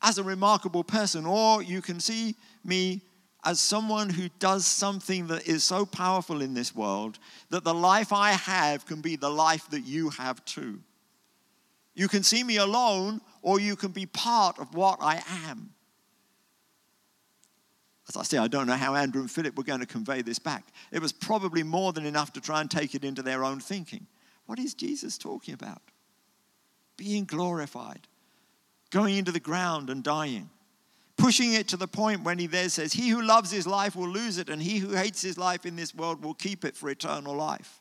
as 0.00 0.16
a 0.16 0.22
remarkable 0.22 0.82
person, 0.82 1.26
or 1.26 1.62
you 1.62 1.82
can 1.82 2.00
see 2.00 2.36
me 2.64 3.02
as 3.44 3.60
someone 3.60 4.08
who 4.08 4.30
does 4.38 4.66
something 4.66 5.26
that 5.26 5.46
is 5.46 5.62
so 5.62 5.84
powerful 5.84 6.40
in 6.40 6.54
this 6.54 6.74
world 6.74 7.18
that 7.50 7.64
the 7.64 7.74
life 7.74 8.14
I 8.14 8.30
have 8.30 8.86
can 8.86 9.02
be 9.02 9.16
the 9.16 9.28
life 9.28 9.68
that 9.72 9.82
you 9.82 10.08
have 10.08 10.42
too. 10.46 10.80
You 11.94 12.08
can 12.08 12.22
see 12.22 12.42
me 12.42 12.56
alone, 12.56 13.20
or 13.42 13.60
you 13.60 13.76
can 13.76 13.90
be 13.90 14.06
part 14.06 14.58
of 14.58 14.74
what 14.74 15.00
I 15.02 15.22
am. 15.50 15.74
As 18.10 18.16
I 18.16 18.24
say, 18.24 18.38
I 18.38 18.48
don't 18.48 18.66
know 18.66 18.74
how 18.74 18.96
Andrew 18.96 19.20
and 19.20 19.30
Philip 19.30 19.56
were 19.56 19.62
going 19.62 19.78
to 19.78 19.86
convey 19.86 20.20
this 20.20 20.40
back. 20.40 20.66
It 20.90 21.00
was 21.00 21.12
probably 21.12 21.62
more 21.62 21.92
than 21.92 22.04
enough 22.04 22.32
to 22.32 22.40
try 22.40 22.60
and 22.60 22.68
take 22.68 22.96
it 22.96 23.04
into 23.04 23.22
their 23.22 23.44
own 23.44 23.60
thinking. 23.60 24.04
What 24.46 24.58
is 24.58 24.74
Jesus 24.74 25.16
talking 25.16 25.54
about? 25.54 25.80
Being 26.96 27.24
glorified, 27.24 28.08
going 28.90 29.16
into 29.16 29.30
the 29.30 29.38
ground 29.38 29.90
and 29.90 30.02
dying, 30.02 30.50
pushing 31.16 31.52
it 31.52 31.68
to 31.68 31.76
the 31.76 31.86
point 31.86 32.24
when 32.24 32.40
he 32.40 32.48
there 32.48 32.68
says, 32.68 32.92
He 32.92 33.10
who 33.10 33.22
loves 33.22 33.52
his 33.52 33.64
life 33.64 33.94
will 33.94 34.08
lose 34.08 34.38
it, 34.38 34.48
and 34.48 34.60
he 34.60 34.78
who 34.78 34.96
hates 34.96 35.22
his 35.22 35.38
life 35.38 35.64
in 35.64 35.76
this 35.76 35.94
world 35.94 36.24
will 36.24 36.34
keep 36.34 36.64
it 36.64 36.76
for 36.76 36.90
eternal 36.90 37.36
life. 37.36 37.80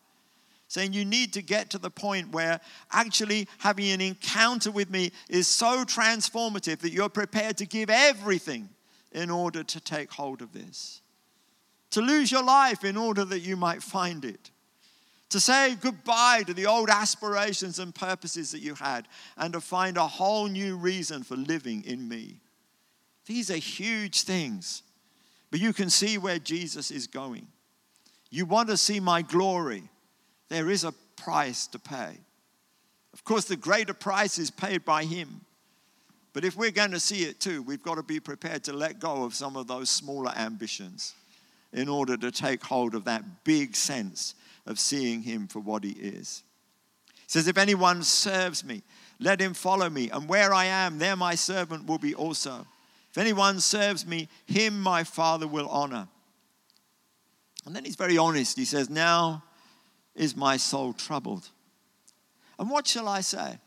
Saying 0.68 0.94
you 0.94 1.06
need 1.06 1.34
to 1.34 1.42
get 1.42 1.72
to 1.72 1.80
the 1.80 1.90
point 1.90 2.32
where 2.32 2.62
actually 2.92 3.48
having 3.58 3.90
an 3.90 4.02
encounter 4.02 4.70
with 4.70 4.92
me 4.92 5.12
is 5.28 5.48
so 5.48 5.86
transformative 5.86 6.82
that 6.82 6.92
you're 6.92 7.10
prepared 7.10 7.58
to 7.58 7.66
give 7.66 7.90
everything 7.90 8.70
in 9.12 9.30
order 9.30 9.64
to 9.64 9.80
take 9.80 10.12
hold 10.12 10.42
of 10.42 10.54
this. 10.54 11.02
To 11.92 12.02
lose 12.02 12.32
your 12.32 12.44
life 12.44 12.84
in 12.84 12.98
order 12.98 13.26
that 13.26 13.40
you 13.40 13.56
might 13.56 13.82
find 13.82 14.24
it. 14.24 14.52
To 15.30 15.40
say 15.40 15.76
goodbye 15.76 16.44
to 16.48 16.54
the 16.54 16.66
old 16.66 16.90
aspirations 16.90 17.80
and 17.80 17.94
purposes 17.94 18.52
that 18.52 18.60
you 18.60 18.76
had 18.76 19.08
and 19.38 19.54
to 19.54 19.62
find 19.62 19.98
a 19.98 20.08
whole 20.08 20.48
new 20.48 20.76
reason 20.76 21.24
for 21.24 21.36
living 21.36 21.84
in 21.86 22.08
me. 22.08 22.40
These 23.26 23.52
are 23.52 23.58
huge 23.58 24.24
things. 24.24 24.84
But 25.52 25.60
you 25.60 25.74
can 25.74 25.90
see 25.90 26.18
where 26.18 26.40
Jesus 26.40 26.92
is 26.92 27.08
going. 27.08 27.48
You 28.30 28.46
want 28.46 28.70
to 28.70 28.78
see 28.78 29.00
my 29.00 29.22
glory. 29.22 29.84
There 30.50 30.70
is 30.70 30.84
a 30.84 30.94
price 31.16 31.68
to 31.68 31.80
pay. 31.80 32.18
Of 33.14 33.24
course, 33.24 33.46
the 33.46 33.56
greater 33.56 33.94
price 33.94 34.38
is 34.38 34.52
paid 34.52 34.86
by 34.86 35.06
Him. 35.06 35.42
But 36.34 36.46
if 36.46 36.56
we're 36.56 36.72
going 36.72 36.92
to 36.92 37.00
see 37.00 37.24
it 37.24 37.40
too, 37.40 37.64
we've 37.64 37.82
got 37.82 37.96
to 37.96 38.04
be 38.04 38.20
prepared 38.20 38.64
to 38.66 38.74
let 38.74 39.00
go 39.00 39.24
of 39.24 39.34
some 39.34 39.56
of 39.56 39.68
those 39.68 39.90
smaller 39.90 40.32
ambitions 40.36 41.14
in 41.74 41.90
order 41.90 42.18
to 42.18 42.32
take 42.32 42.64
hold 42.64 42.96
of 42.96 43.06
that 43.06 43.44
big 43.44 43.76
sense 43.76 44.36
of 44.66 44.80
seeing 44.80 45.22
him 45.22 45.48
for 45.48 45.60
what 45.60 45.84
he 45.84 45.92
is. 45.92 46.44
He 47.16 47.24
says, 47.28 47.48
If 47.48 47.58
anyone 47.58 48.04
serves 48.04 48.64
me, 48.64 48.84
let 49.20 49.42
him 49.42 49.54
follow 49.54 49.90
me, 49.90 50.10
and 50.10 50.30
where 50.30 50.54
I 50.54 50.66
am, 50.66 50.98
there 50.98 51.16
my 51.16 51.36
servant 51.36 51.88
will 51.88 51.98
be 51.98 52.16
also. 52.16 52.66
If 53.12 53.18
anyone 53.18 53.60
serves 53.60 54.06
me, 54.06 54.30
him 54.46 54.80
my 54.80 55.04
Father 55.04 55.48
will 55.48 55.68
honor. 55.68 56.08
And 57.66 57.76
then 57.76 57.86
he's 57.86 57.96
very 57.96 58.18
honest. 58.18 58.58
He 58.58 58.66
says, 58.66 58.90
Now 58.90 59.44
is 60.16 60.36
my 60.36 60.58
soul 60.58 60.94
troubled. 60.94 61.50
And 62.58 62.70
what 62.70 62.88
shall 62.88 63.08
I 63.08 63.22
say? 63.22 63.58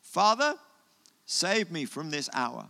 Father, 0.00 0.54
Save 1.26 1.70
me 1.70 1.84
from 1.84 2.10
this 2.10 2.28
hour. 2.32 2.68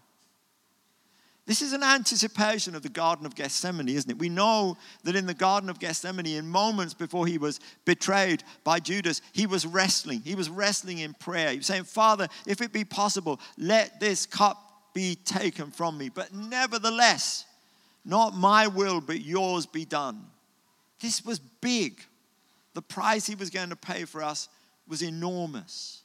This 1.47 1.61
is 1.61 1.75
an 1.75 1.83
anticipation 1.83 2.75
of 2.75 2.83
the 2.83 2.89
Garden 2.89 3.27
of 3.27 3.35
Gethsemane, 3.35 3.89
isn't 3.89 4.11
it? 4.11 4.19
We 4.19 4.31
know 4.31 4.79
that 5.03 5.15
in 5.15 5.27
the 5.27 5.35
Garden 5.35 5.69
of 5.69 5.79
Gethsemane, 5.79 6.27
in 6.27 6.49
moments 6.49 6.95
before 6.95 7.27
he 7.27 7.37
was 7.37 7.61
betrayed 7.85 8.43
by 8.63 8.81
Judas, 8.81 9.21
he 9.33 9.47
was 9.47 9.67
wrestling. 9.67 10.23
He 10.25 10.35
was 10.35 10.49
wrestling 10.49 10.99
in 10.99 11.13
prayer. 11.13 11.51
He 11.51 11.59
was 11.59 11.67
saying, 11.67 11.85
Father, 11.85 12.29
if 12.47 12.63
it 12.63 12.73
be 12.73 12.85
possible, 12.85 13.41
let 13.59 14.01
this 14.01 14.25
cup 14.25 14.59
be 14.95 15.17
taken 15.17 15.71
from 15.71 15.99
me. 15.99 16.09
But 16.09 16.33
nevertheless, 16.33 17.45
not 18.07 18.35
my 18.35 18.67
will, 18.67 19.03
but 19.03 19.21
yours 19.21 19.67
be 19.67 19.85
done. 19.85 20.25
This 20.99 21.27
was 21.27 21.41
big. 21.41 22.01
The 22.73 22.81
price 22.81 23.27
he 23.27 23.35
was 23.35 23.51
going 23.51 23.69
to 23.69 23.77
pay 23.77 24.07
for 24.07 24.23
us 24.23 24.49
was 24.89 25.03
enormous 25.03 26.04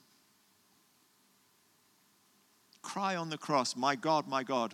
cry 2.90 3.16
on 3.16 3.30
the 3.30 3.38
cross, 3.38 3.76
My 3.76 3.96
God, 3.96 4.28
my 4.28 4.44
God, 4.44 4.74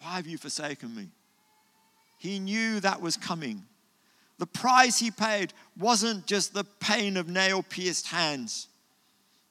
why 0.00 0.16
have 0.16 0.26
you 0.26 0.38
forsaken 0.38 0.94
me? 0.94 1.08
He 2.16 2.38
knew 2.38 2.80
that 2.80 3.02
was 3.02 3.16
coming. 3.16 3.64
The 4.38 4.46
price 4.46 4.98
he 4.98 5.10
paid 5.10 5.52
wasn't 5.78 6.26
just 6.26 6.54
the 6.54 6.64
pain 6.64 7.16
of 7.16 7.28
nail 7.28 7.62
pierced 7.62 8.06
hands 8.06 8.68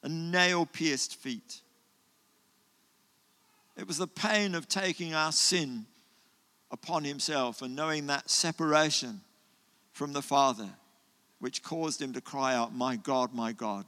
and 0.02 0.32
nail 0.32 0.66
pierced 0.66 1.16
feet. 1.16 1.60
It 3.76 3.86
was 3.86 3.98
the 3.98 4.08
pain 4.08 4.54
of 4.56 4.68
taking 4.68 5.14
our 5.14 5.30
sin 5.30 5.86
upon 6.72 7.04
himself 7.04 7.62
and 7.62 7.76
knowing 7.76 8.08
that 8.08 8.28
separation 8.28 9.20
from 9.92 10.12
the 10.12 10.22
Father, 10.22 10.68
which 11.38 11.62
caused 11.62 12.02
him 12.02 12.12
to 12.14 12.20
cry 12.20 12.54
out, 12.54 12.74
My 12.74 12.96
God, 12.96 13.32
my 13.32 13.52
God, 13.52 13.86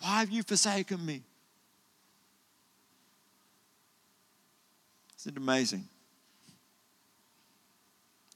why 0.00 0.20
have 0.20 0.30
you 0.30 0.42
forsaken 0.42 1.04
me? 1.06 1.22
Isn't 5.18 5.36
it 5.36 5.38
amazing? 5.38 5.88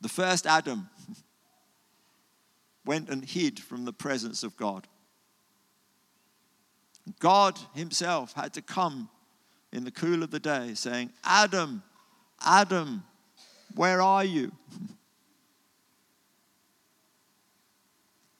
The 0.01 0.09
first 0.09 0.47
Adam 0.47 0.89
went 2.85 3.09
and 3.09 3.25
hid 3.25 3.61
from 3.61 3.85
the 3.85 3.93
presence 3.93 4.43
of 4.43 4.57
God. 4.57 4.89
God 7.21 7.59
Himself 7.75 8.33
had 8.33 8.53
to 8.55 8.63
come 8.63 9.09
in 9.73 9.85
the 9.85 9.91
cool 9.91 10.23
of 10.23 10.31
the 10.31 10.41
day 10.41 10.75
saying, 10.75 11.11
Adam, 11.25 11.83
Adam, 12.45 13.05
where 13.75 14.03
are 14.03 14.25
you? 14.25 14.53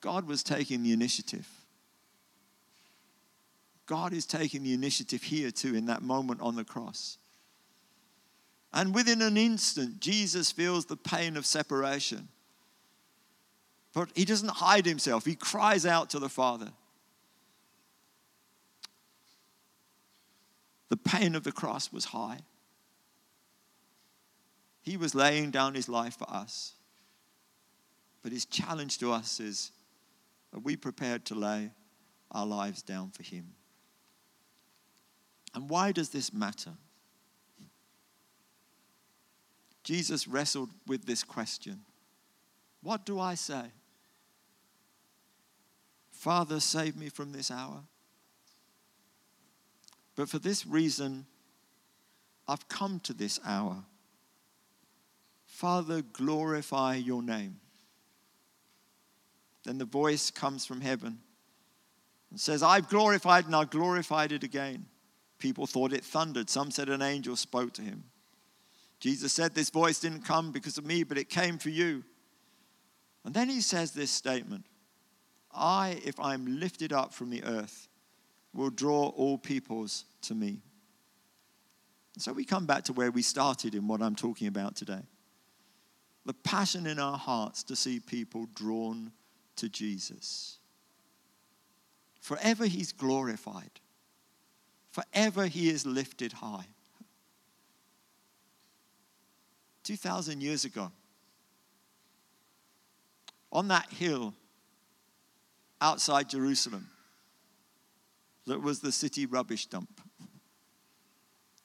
God 0.01 0.27
was 0.27 0.43
taking 0.43 0.83
the 0.83 0.93
initiative. 0.93 1.49
God 3.87 4.13
is 4.13 4.27
taking 4.27 4.65
the 4.65 4.75
initiative 4.75 5.23
here 5.23 5.53
too 5.53 5.77
in 5.77 5.87
that 5.87 6.03
moment 6.03 6.41
on 6.41 6.57
the 6.57 6.65
cross. 6.65 7.19
And 8.73 8.95
within 8.95 9.21
an 9.21 9.37
instant, 9.37 10.01
Jesus 10.01 10.51
feels 10.51 10.87
the 10.87 10.97
pain 10.97 11.37
of 11.37 11.45
separation. 11.45 12.29
But 13.93 14.09
he 14.15 14.25
doesn't 14.25 14.49
hide 14.49 14.87
himself, 14.87 15.25
he 15.25 15.35
cries 15.35 15.85
out 15.85 16.11
to 16.11 16.19
the 16.19 16.29
Father. 16.29 16.71
The 20.89 20.97
pain 20.97 21.35
of 21.35 21.45
the 21.45 21.53
cross 21.53 21.93
was 21.93 22.07
high. 22.07 22.41
He 24.83 24.97
was 24.97 25.15
laying 25.15 25.51
down 25.51 25.75
his 25.75 25.89
life 25.89 26.19
for 26.19 26.29
us. 26.29 26.75
But 28.23 28.33
his 28.33 28.45
challenge 28.45 28.99
to 28.99 29.13
us 29.13 29.41
is 29.41 29.73
are 30.53 30.61
we 30.61 30.77
prepared 30.77 31.25
to 31.27 31.35
lay 31.35 31.71
our 32.31 32.45
lives 32.45 32.83
down 32.83 33.11
for 33.11 33.23
him? 33.23 33.55
And 35.55 35.69
why 35.69 35.93
does 35.93 36.11
this 36.11 36.33
matter? 36.33 36.73
Jesus 39.83 40.29
wrestled 40.29 40.71
with 40.87 41.07
this 41.07 41.25
question 41.25 41.81
What 42.83 43.05
do 43.05 43.19
I 43.19 43.35
say? 43.35 43.65
Father, 46.11 46.61
save 46.61 46.97
me 46.97 47.09
from 47.09 47.33
this 47.33 47.51
hour. 47.51 47.83
But 50.15 50.29
for 50.29 50.39
this 50.39 50.67
reason, 50.67 51.27
I've 52.47 52.69
come 52.69 53.01
to 53.01 53.13
this 53.13 53.41
hour. 53.45 53.85
Father, 55.47 56.03
glorify 56.03 56.97
your 56.97 57.23
name. 57.23 57.57
Then 59.65 59.79
the 59.79 59.85
voice 59.85 60.31
comes 60.31 60.67
from 60.67 60.81
heaven 60.81 61.19
and 62.31 62.41
says, 62.41 62.63
I've 62.63 62.89
glorified 62.89 63.47
and 63.47 63.55
I've 63.55 63.71
glorified 63.71 64.33
it 64.33 64.43
again. 64.43 64.87
People 65.39 65.67
thought 65.67 65.93
it 65.93 66.05
thundered. 66.05 66.51
Some 66.51 66.71
said 66.71 66.89
an 66.89 67.03
angel 67.03 67.37
spoke 67.37 67.73
to 67.75 67.83
him. 67.83 68.05
Jesus 69.03 69.33
said, 69.33 69.53
This 69.53 69.69
voice 69.69 69.99
didn't 69.99 70.25
come 70.25 70.53
because 70.53 70.79
of 70.79 70.87
me, 70.87 71.03
but 71.03 71.19
it 71.19 71.29
came 71.29 71.59
for 71.59 71.71
you. 71.71 72.05
And 73.25 73.35
then 73.35 73.49
he 73.49 73.61
says 73.61 73.91
this 73.91 74.13
statement 74.13 74.65
I, 75.53 76.01
if 76.05 76.21
I'm 76.21 76.61
lifted 76.61 76.93
up 76.93 77.13
from 77.13 77.29
the 77.29 77.43
earth, 77.43 77.89
will 78.55 78.71
draw 78.71 79.09
all 79.09 79.39
peoples 79.39 80.05
to 80.23 80.37
me. 80.37 80.61
So 82.19 82.33
we 82.33 82.45
come 82.45 82.65
back 82.65 82.85
to 82.85 82.93
where 82.93 83.11
we 83.11 83.23
started 83.23 83.75
in 83.75 83.89
what 83.89 84.01
I'm 84.01 84.15
talking 84.15 84.47
about 84.47 84.77
today. 84.77 85.03
The 86.25 86.35
passion 86.35 86.87
in 86.87 87.01
our 87.01 87.19
hearts 87.19 87.65
to 87.65 87.75
see 87.75 87.99
people 87.99 88.47
drawn 88.55 89.11
to 89.57 89.69
Jesus. 89.69 90.59
Forever 92.21 92.67
he's 92.67 92.93
glorified. 92.93 93.81
Forever 94.93 95.47
he 95.47 95.71
is 95.71 95.85
lifted 95.85 96.35
high. 96.35 96.67
2,000 99.85 100.41
years 100.41 100.65
ago, 100.65 100.91
on 103.53 103.69
that 103.69 103.91
hill 103.91 104.35
outside 105.81 106.29
Jerusalem, 106.29 106.89
that 108.47 108.63
was 108.63 108.81
the 108.81 108.93
city 108.93 109.27
rubbish 109.27 109.67
dump. 109.67 110.01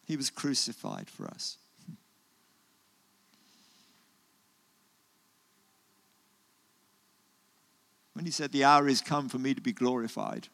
He 0.05 0.15
was 0.15 0.29
crucified 0.29 1.09
for 1.09 1.27
us. 1.27 1.57
When 8.13 8.25
he 8.25 8.31
said, 8.31 8.51
The 8.51 8.63
hour 8.63 8.87
is 8.87 9.01
come 9.01 9.29
for 9.29 9.37
me 9.37 9.53
to 9.53 9.61
be 9.61 9.71
glorified, 9.73 10.47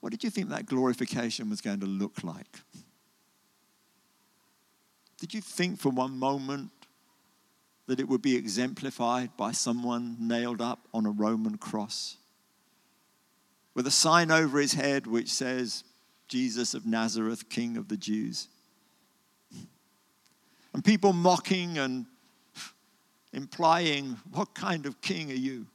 what 0.00 0.10
did 0.10 0.22
you 0.22 0.30
think 0.30 0.50
that 0.50 0.66
glorification 0.66 1.50
was 1.50 1.60
going 1.60 1.80
to 1.80 1.86
look 1.86 2.22
like? 2.22 2.60
Did 5.18 5.34
you 5.34 5.40
think 5.40 5.78
for 5.78 5.90
one 5.90 6.18
moment 6.18 6.70
that 7.86 8.00
it 8.00 8.08
would 8.08 8.22
be 8.22 8.36
exemplified 8.36 9.36
by 9.36 9.52
someone 9.52 10.16
nailed 10.20 10.60
up 10.60 10.88
on 10.92 11.06
a 11.06 11.10
Roman 11.10 11.58
cross? 11.58 12.16
With 13.74 13.86
a 13.86 13.90
sign 13.90 14.30
over 14.30 14.58
his 14.58 14.74
head 14.74 15.06
which 15.06 15.30
says, 15.30 15.84
Jesus 16.28 16.74
of 16.74 16.86
Nazareth, 16.86 17.48
King 17.48 17.76
of 17.76 17.88
the 17.88 17.96
Jews. 17.96 18.48
And 20.72 20.84
people 20.84 21.12
mocking 21.12 21.78
and 21.78 22.06
implying, 23.32 24.18
What 24.32 24.54
kind 24.54 24.86
of 24.86 25.00
king 25.00 25.30
are 25.30 25.34
you? 25.34 25.66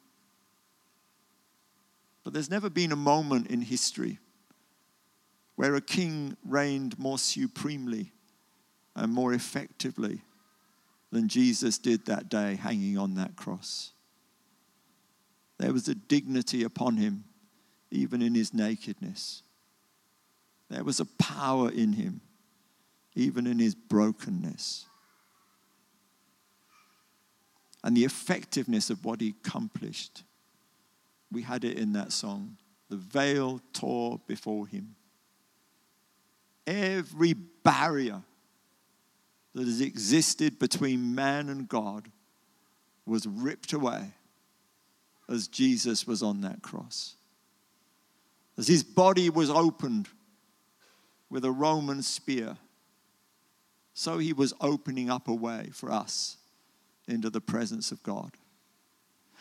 But 2.24 2.34
there's 2.34 2.50
never 2.50 2.70
been 2.70 2.92
a 2.92 2.98
moment 2.98 3.48
in 3.48 3.62
history 3.62 4.20
where 5.56 5.76
a 5.76 5.82
king 5.82 6.38
reigned 6.46 6.98
more 7.00 7.18
supremely 7.18 8.12
and 8.96 9.12
more 9.12 9.34
effectively 9.34 10.22
than 11.12 11.28
Jesus 11.28 11.78
did 11.78 12.06
that 12.06 12.30
day 12.30 12.56
hanging 12.56 12.98
on 12.98 13.16
that 13.16 13.36
cross. 13.36 13.92
There 15.58 15.74
was 15.74 15.88
a 15.88 15.96
dignity 15.96 16.64
upon 16.64 16.98
him, 16.98 17.26
even 17.92 18.22
in 18.22 18.36
his 18.36 18.54
nakedness. 18.54 19.44
There 20.70 20.84
was 20.84 21.00
a 21.00 21.06
power 21.06 21.70
in 21.70 21.94
him, 21.94 22.22
even 23.16 23.48
in 23.48 23.60
his 23.60 23.76
brokenness. 23.76 24.86
And 27.84 27.96
the 27.96 28.06
effectiveness 28.06 28.90
of 28.90 29.04
what 29.04 29.22
he 29.22 29.34
accomplished. 29.44 30.24
We 31.32 31.42
had 31.42 31.64
it 31.64 31.78
in 31.78 31.94
that 31.94 32.12
song. 32.12 32.58
The 32.90 32.98
veil 32.98 33.62
tore 33.74 34.20
before 34.28 34.68
him. 34.68 34.96
Every 36.68 37.34
barrier 37.34 38.22
that 39.54 39.66
has 39.66 39.82
existed 39.82 40.60
between 40.60 41.16
man 41.16 41.50
and 41.50 41.68
God 41.68 42.10
was 43.06 43.26
ripped 43.26 43.74
away 43.74 44.14
as 45.28 45.48
Jesus 45.48 46.06
was 46.08 46.22
on 46.24 46.42
that 46.42 46.62
cross. 46.62 47.16
As 48.58 48.68
his 48.68 48.84
body 48.84 49.30
was 49.30 49.50
opened 49.50 50.08
with 51.30 51.46
a 51.46 51.52
Roman 51.52 52.02
spear. 52.02 52.58
So 53.94 54.18
he 54.18 54.34
was 54.34 54.54
opening 54.60 55.10
up 55.10 55.28
a 55.28 55.34
way 55.34 55.70
for 55.74 55.92
us 55.92 56.38
into 57.08 57.30
the 57.30 57.42
presence 57.42 57.92
of 57.92 58.02
God. 58.04 58.32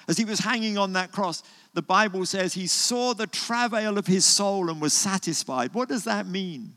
As 0.07 0.17
he 0.17 0.25
was 0.25 0.39
hanging 0.39 0.79
on 0.79 0.93
that 0.95 1.13
cross, 1.13 1.43
the 1.75 1.83
Bible 1.83 2.25
says 2.25 2.55
he 2.55 2.67
saw 2.67 3.13
the 3.13 3.27
travail 3.27 3.99
of 3.99 4.07
his 4.07 4.25
soul 4.25 4.71
and 4.71 4.81
was 4.81 4.93
satisfied. 4.93 5.75
What 5.75 5.89
does 5.89 6.05
that 6.05 6.27
mean? 6.27 6.77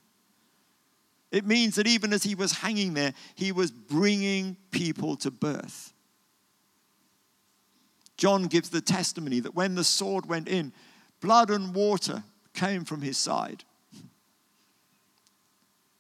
It 1.31 1.45
means 1.45 1.75
that 1.75 1.87
even 1.87 2.11
as 2.11 2.23
he 2.23 2.35
was 2.35 2.51
hanging 2.51 2.93
there, 2.93 3.13
he 3.35 3.51
was 3.51 3.71
bringing 3.71 4.57
people 4.69 5.15
to 5.17 5.31
birth. 5.31 5.93
John 8.17 8.43
gives 8.47 8.69
the 8.69 8.81
testimony 8.81 9.39
that 9.39 9.55
when 9.55 9.75
the 9.75 9.83
sword 9.83 10.27
went 10.27 10.47
in, 10.47 10.73
blood 11.21 11.49
and 11.49 11.73
water 11.73 12.23
came 12.53 12.83
from 12.83 13.01
his 13.01 13.17
side. 13.17 13.63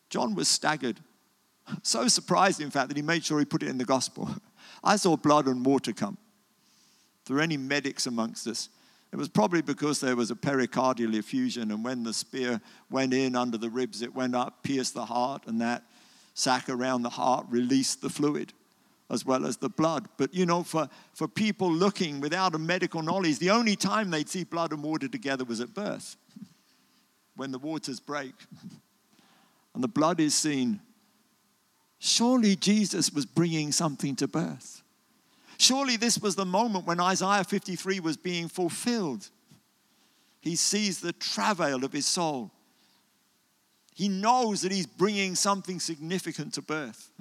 John 0.09 0.35
was 0.35 0.49
staggered. 0.49 0.99
So 1.83 2.07
surprised, 2.09 2.59
in 2.59 2.69
fact, 2.69 2.89
that 2.89 2.97
he 2.97 3.01
made 3.01 3.23
sure 3.23 3.39
he 3.39 3.45
put 3.45 3.63
it 3.63 3.69
in 3.69 3.77
the 3.77 3.85
gospel. 3.85 4.29
I 4.83 4.97
saw 4.97 5.15
blood 5.15 5.47
and 5.47 5.65
water 5.65 5.93
come. 5.93 6.17
If 7.21 7.25
there 7.25 7.37
are 7.37 7.41
any 7.41 7.57
medics 7.57 8.05
amongst 8.05 8.45
us, 8.47 8.69
it 9.11 9.17
was 9.17 9.27
probably 9.27 9.61
because 9.61 9.99
there 9.99 10.15
was 10.15 10.31
a 10.31 10.35
pericardial 10.35 11.15
effusion, 11.15 11.71
and 11.71 11.83
when 11.83 12.03
the 12.03 12.13
spear 12.13 12.61
went 12.89 13.13
in 13.13 13.35
under 13.35 13.57
the 13.57 13.69
ribs, 13.69 14.01
it 14.01 14.15
went 14.15 14.35
up, 14.35 14.63
pierced 14.63 14.93
the 14.93 15.05
heart, 15.05 15.43
and 15.47 15.59
that 15.59 15.83
sac 16.33 16.69
around 16.69 17.01
the 17.01 17.09
heart 17.09 17.45
released 17.49 18.01
the 18.01 18.09
fluid 18.09 18.53
as 19.11 19.25
well 19.25 19.45
as 19.45 19.57
the 19.57 19.69
blood. 19.69 20.07
But 20.17 20.33
you 20.33 20.45
know, 20.45 20.63
for, 20.63 20.89
for 21.13 21.27
people 21.27 21.71
looking 21.71 22.21
without 22.21 22.55
a 22.55 22.57
medical 22.57 23.01
knowledge, 23.01 23.39
the 23.39 23.49
only 23.49 23.75
time 23.75 24.09
they'd 24.09 24.29
see 24.29 24.45
blood 24.45 24.71
and 24.71 24.81
water 24.81 25.09
together 25.09 25.43
was 25.43 25.59
at 25.59 25.73
birth, 25.73 26.15
when 27.35 27.51
the 27.51 27.59
waters 27.59 27.99
break 27.99 28.33
and 29.75 29.83
the 29.83 29.89
blood 29.89 30.21
is 30.21 30.33
seen, 30.33 30.79
surely 31.99 32.55
Jesus 32.55 33.11
was 33.11 33.25
bringing 33.25 33.73
something 33.73 34.15
to 34.15 34.27
birth. 34.27 34.80
Surely 35.61 35.95
this 35.95 36.17
was 36.17 36.35
the 36.35 36.43
moment 36.43 36.87
when 36.87 36.99
Isaiah 36.99 37.43
53 37.43 37.99
was 37.99 38.17
being 38.17 38.47
fulfilled. 38.47 39.29
He 40.39 40.55
sees 40.55 40.99
the 40.99 41.13
travail 41.13 41.85
of 41.85 41.93
his 41.93 42.07
soul. 42.07 42.49
He 43.93 44.09
knows 44.09 44.63
that 44.63 44.71
he's 44.71 44.87
bringing 44.87 45.35
something 45.35 45.79
significant 45.79 46.55
to 46.55 46.63
birth. 46.63 47.11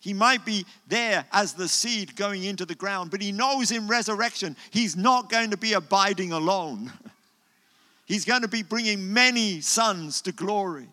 He 0.00 0.12
might 0.12 0.44
be 0.44 0.66
there 0.88 1.24
as 1.30 1.52
the 1.52 1.68
seed 1.68 2.16
going 2.16 2.42
into 2.42 2.66
the 2.66 2.74
ground, 2.74 3.12
but 3.12 3.22
he 3.22 3.30
knows 3.30 3.70
in 3.70 3.86
resurrection 3.86 4.56
he's 4.72 4.96
not 4.96 5.30
going 5.30 5.50
to 5.50 5.56
be 5.56 5.74
abiding 5.74 6.32
alone. 6.32 6.92
He's 8.06 8.26
going 8.26 8.42
to 8.42 8.48
be 8.48 8.62
bringing 8.62 9.14
many 9.14 9.62
sons 9.62 10.20
to 10.22 10.32
glory. 10.32 10.88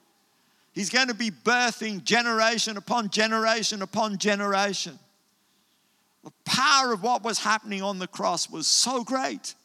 He's 0.71 0.89
going 0.89 1.09
to 1.09 1.13
be 1.13 1.29
birthing 1.29 2.05
generation 2.05 2.77
upon 2.77 3.09
generation 3.09 3.81
upon 3.81 4.17
generation. 4.17 4.97
The 6.23 6.31
power 6.45 6.93
of 6.93 7.01
what 7.01 7.23
was 7.23 7.39
happening 7.39 7.81
on 7.81 7.99
the 7.99 8.07
cross 8.07 8.49
was 8.49 8.67
so 8.67 9.03
great 9.03 9.55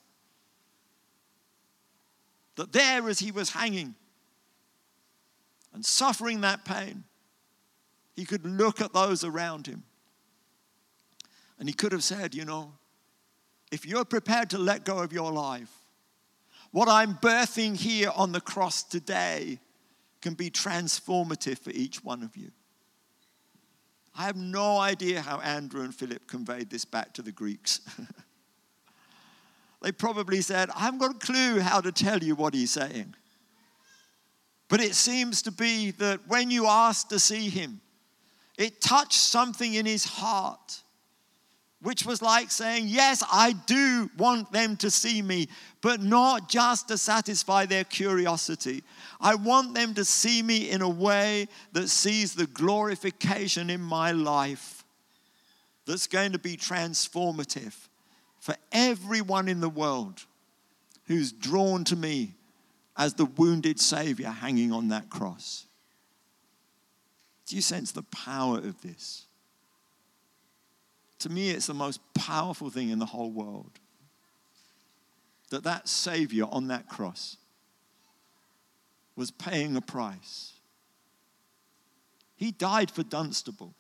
that 2.57 2.73
there, 2.73 3.09
as 3.09 3.19
he 3.19 3.31
was 3.31 3.51
hanging 3.51 3.95
and 5.75 5.85
suffering 5.85 6.41
that 6.41 6.65
pain, 6.65 7.05
he 8.15 8.25
could 8.25 8.47
look 8.47 8.81
at 8.81 8.95
those 8.95 9.25
around 9.25 9.67
him 9.67 9.85
and 11.59 11.69
he 11.69 11.75
could 11.75 11.93
have 11.93 12.05
said, 12.05 12.35
You 12.35 12.45
know, 12.45 12.73
if 13.71 13.87
you're 13.87 14.05
prepared 14.05 14.51
to 14.51 14.59
let 14.59 14.85
go 14.85 14.99
of 14.99 15.13
your 15.13 15.33
life, 15.33 15.73
what 16.71 16.89
I'm 16.89 17.15
birthing 17.15 17.77
here 17.77 18.11
on 18.15 18.33
the 18.33 18.41
cross 18.41 18.83
today 18.83 19.61
can 20.21 20.35
be 20.35 20.51
transformative 20.51 21.59
for 21.59 21.71
each 21.71 22.03
one 22.03 22.23
of 22.23 22.37
you. 22.37 22.51
I 24.19 24.25
have 24.25 24.37
no 24.37 24.79
idea 24.79 25.21
how 25.21 25.41
Andrew 25.41 25.83
and 25.83 25.95
Philip 25.95 26.27
conveyed 26.27 26.71
this 26.71 26.85
back 26.85 27.13
to 27.15 27.23
the 27.23 27.33
Greeks. 27.33 27.81
they 29.83 29.93
probably 29.93 30.41
said, 30.41 30.71
I 30.71 30.81
haven't 30.81 31.01
got 31.01 31.11
a 31.11 31.19
clue 31.19 31.61
how 31.61 31.81
to 31.83 31.93
tell 31.93 32.19
you 32.19 32.35
what 32.35 32.55
he's 32.55 32.71
saying. 32.71 33.15
But 34.69 34.81
it 34.81 34.95
seems 34.95 35.43
to 35.43 35.53
be 35.53 35.91
that 35.93 36.21
when 36.27 36.51
you 36.51 36.67
asked 36.67 37.11
to 37.11 37.21
see 37.21 37.51
him, 37.51 37.81
it 38.59 38.81
touched 38.81 39.13
something 39.13 39.75
in 39.75 39.85
his 39.85 40.05
heart 40.05 40.83
which 41.83 42.07
was 42.07 42.23
like 42.23 42.51
saying, 42.51 42.87
Yes, 42.89 43.23
I 43.31 43.53
do 43.53 44.11
want 44.19 44.51
them 44.53 44.77
to 44.79 44.91
see 44.91 45.23
me, 45.23 45.49
but 45.83 46.01
not 46.01 46.49
just 46.49 46.89
to 46.89 46.99
satisfy 46.99 47.67
their 47.67 47.85
curiosity. 47.85 48.83
I 49.21 49.35
want 49.35 49.75
them 49.75 49.95
to 49.95 50.05
see 50.05 50.43
me 50.43 50.71
in 50.71 50.83
a 50.83 50.89
way 50.89 51.49
that 51.73 51.89
sees 51.89 52.35
the 52.35 52.47
glorification 52.47 53.71
in 53.71 53.81
my 53.81 54.13
life 54.13 54.85
that's 55.87 56.07
going 56.07 56.33
to 56.33 56.39
be 56.39 56.57
transformative 56.57 57.75
for 58.41 58.57
everyone 58.73 59.49
in 59.49 59.61
the 59.61 59.69
world 59.69 60.25
who's 61.07 61.33
drawn 61.33 61.85
to 61.85 61.97
me 61.97 62.35
as 62.97 63.15
the 63.15 63.25
wounded 63.25 63.79
Savior 63.79 64.31
hanging 64.31 64.73
on 64.73 64.89
that 64.89 65.11
cross. 65.11 65.67
Do 67.47 67.55
you 67.55 67.63
sense 67.63 67.93
the 67.93 68.03
power 68.03 68.59
of 68.59 68.81
this? 68.83 69.26
To 71.21 71.29
me, 71.29 71.51
it's 71.51 71.67
the 71.67 71.75
most 71.75 72.01
powerful 72.15 72.71
thing 72.71 72.91
in 72.91 72.99
the 72.99 73.07
whole 73.07 73.31
world. 73.31 73.71
That 75.51 75.65
that 75.65 75.89
Savior 75.89 76.45
on 76.51 76.69
that 76.69 76.89
cross 76.89 77.37
was 79.15 79.31
paying 79.31 79.77
a 79.77 79.81
price. 79.81 80.53
He 82.37 82.53
died 82.53 82.91
for 82.91 83.03
Dunstable. 83.03 83.75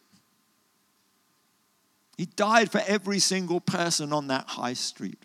He 2.17 2.25
died 2.25 2.73
for 2.73 2.81
every 2.87 3.19
single 3.19 3.61
person 3.61 4.13
on 4.13 4.29
that 4.29 4.47
high 4.49 4.73
street. 4.73 5.19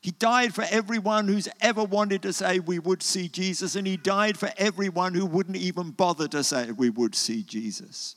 He 0.00 0.10
died 0.12 0.54
for 0.54 0.64
everyone 0.70 1.28
who's 1.28 1.48
ever 1.60 1.84
wanted 1.84 2.22
to 2.22 2.32
say 2.32 2.58
we 2.58 2.78
would 2.78 3.02
see 3.02 3.28
Jesus, 3.28 3.76
and 3.76 3.86
He 3.86 3.96
died 3.96 4.38
for 4.38 4.50
everyone 4.56 5.14
who 5.14 5.26
wouldn't 5.26 5.58
even 5.58 5.90
bother 5.90 6.26
to 6.28 6.42
say 6.42 6.72
we 6.72 6.90
would 6.90 7.14
see 7.14 7.42
Jesus. 7.42 8.16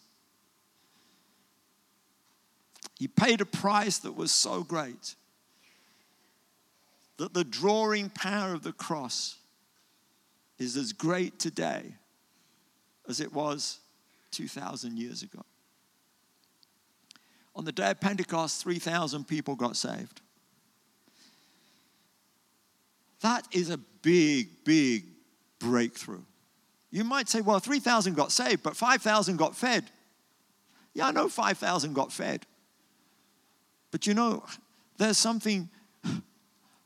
He 3.04 3.10
paid 3.10 3.42
a 3.42 3.46
price 3.46 3.98
that 3.98 4.16
was 4.16 4.32
so 4.32 4.64
great 4.64 5.16
that 7.18 7.34
the 7.34 7.44
drawing 7.44 8.10
power 8.10 8.54
of 8.54 8.64
the 8.64 8.72
cross 8.72 9.36
is 10.58 10.78
as 10.78 10.94
great 10.94 11.38
today 11.38 11.96
as 13.10 13.20
it 13.20 13.34
was 13.34 13.80
2,000 14.32 14.98
years 14.98 15.22
ago. 15.22 15.42
On 17.58 17.66
the 17.66 17.74
day 17.74 17.92
of 17.92 18.00
Pentecost, 18.00 18.64
3,000 18.64 19.28
people 19.28 19.58
got 19.58 19.76
saved. 19.76 20.22
That 23.20 23.46
is 23.52 23.70
a 23.70 23.80
big, 24.02 24.64
big 24.64 25.08
breakthrough. 25.60 26.24
You 26.90 27.04
might 27.04 27.28
say, 27.28 27.42
well, 27.42 27.60
3,000 27.60 28.14
got 28.14 28.32
saved, 28.32 28.64
but 28.64 28.78
5,000 28.78 29.36
got 29.36 29.58
fed. 29.58 29.92
Yeah, 30.94 31.08
I 31.08 31.12
know 31.12 31.28
5,000 31.28 31.92
got 31.92 32.10
fed. 32.10 32.46
But 33.94 34.08
you 34.08 34.16
know, 34.16 34.44
there's 34.98 35.20
something 35.20 35.70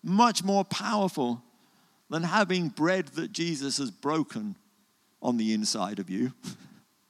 much 0.04 0.43
more 0.43 0.65
powerful 0.65 1.41
than 2.10 2.24
having 2.24 2.67
bread 2.67 3.08
that 3.13 3.32
Jesus 3.32 3.78
has 3.78 3.89
broken 3.89 4.58
on 5.22 5.38
the 5.38 5.54
inside 5.54 6.00
of 6.00 6.10
you 6.10 6.34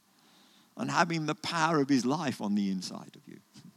and 0.77 0.91
having 0.91 1.25
the 1.25 1.33
power 1.33 1.81
of 1.81 1.89
his 1.89 2.05
life 2.05 2.41
on 2.41 2.53
the 2.53 2.69
inside 2.69 3.15
of 3.15 3.27
you. 3.27 3.39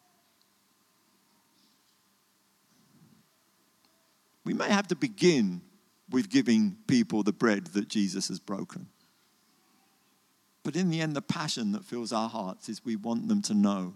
We 4.44 4.54
may 4.54 4.68
have 4.68 4.88
to 4.88 4.96
begin 4.96 5.62
with 6.10 6.28
giving 6.28 6.76
people 6.86 7.22
the 7.22 7.32
bread 7.32 7.68
that 7.68 7.88
Jesus 7.88 8.28
has 8.28 8.40
broken. 8.40 8.88
But 10.64 10.76
in 10.76 10.90
the 10.90 11.00
end, 11.00 11.14
the 11.14 11.22
passion 11.22 11.72
that 11.72 11.84
fills 11.84 12.12
our 12.12 12.28
hearts 12.28 12.68
is 12.68 12.84
we 12.84 12.96
want 12.96 13.28
them 13.28 13.42
to 13.42 13.54
know 13.54 13.94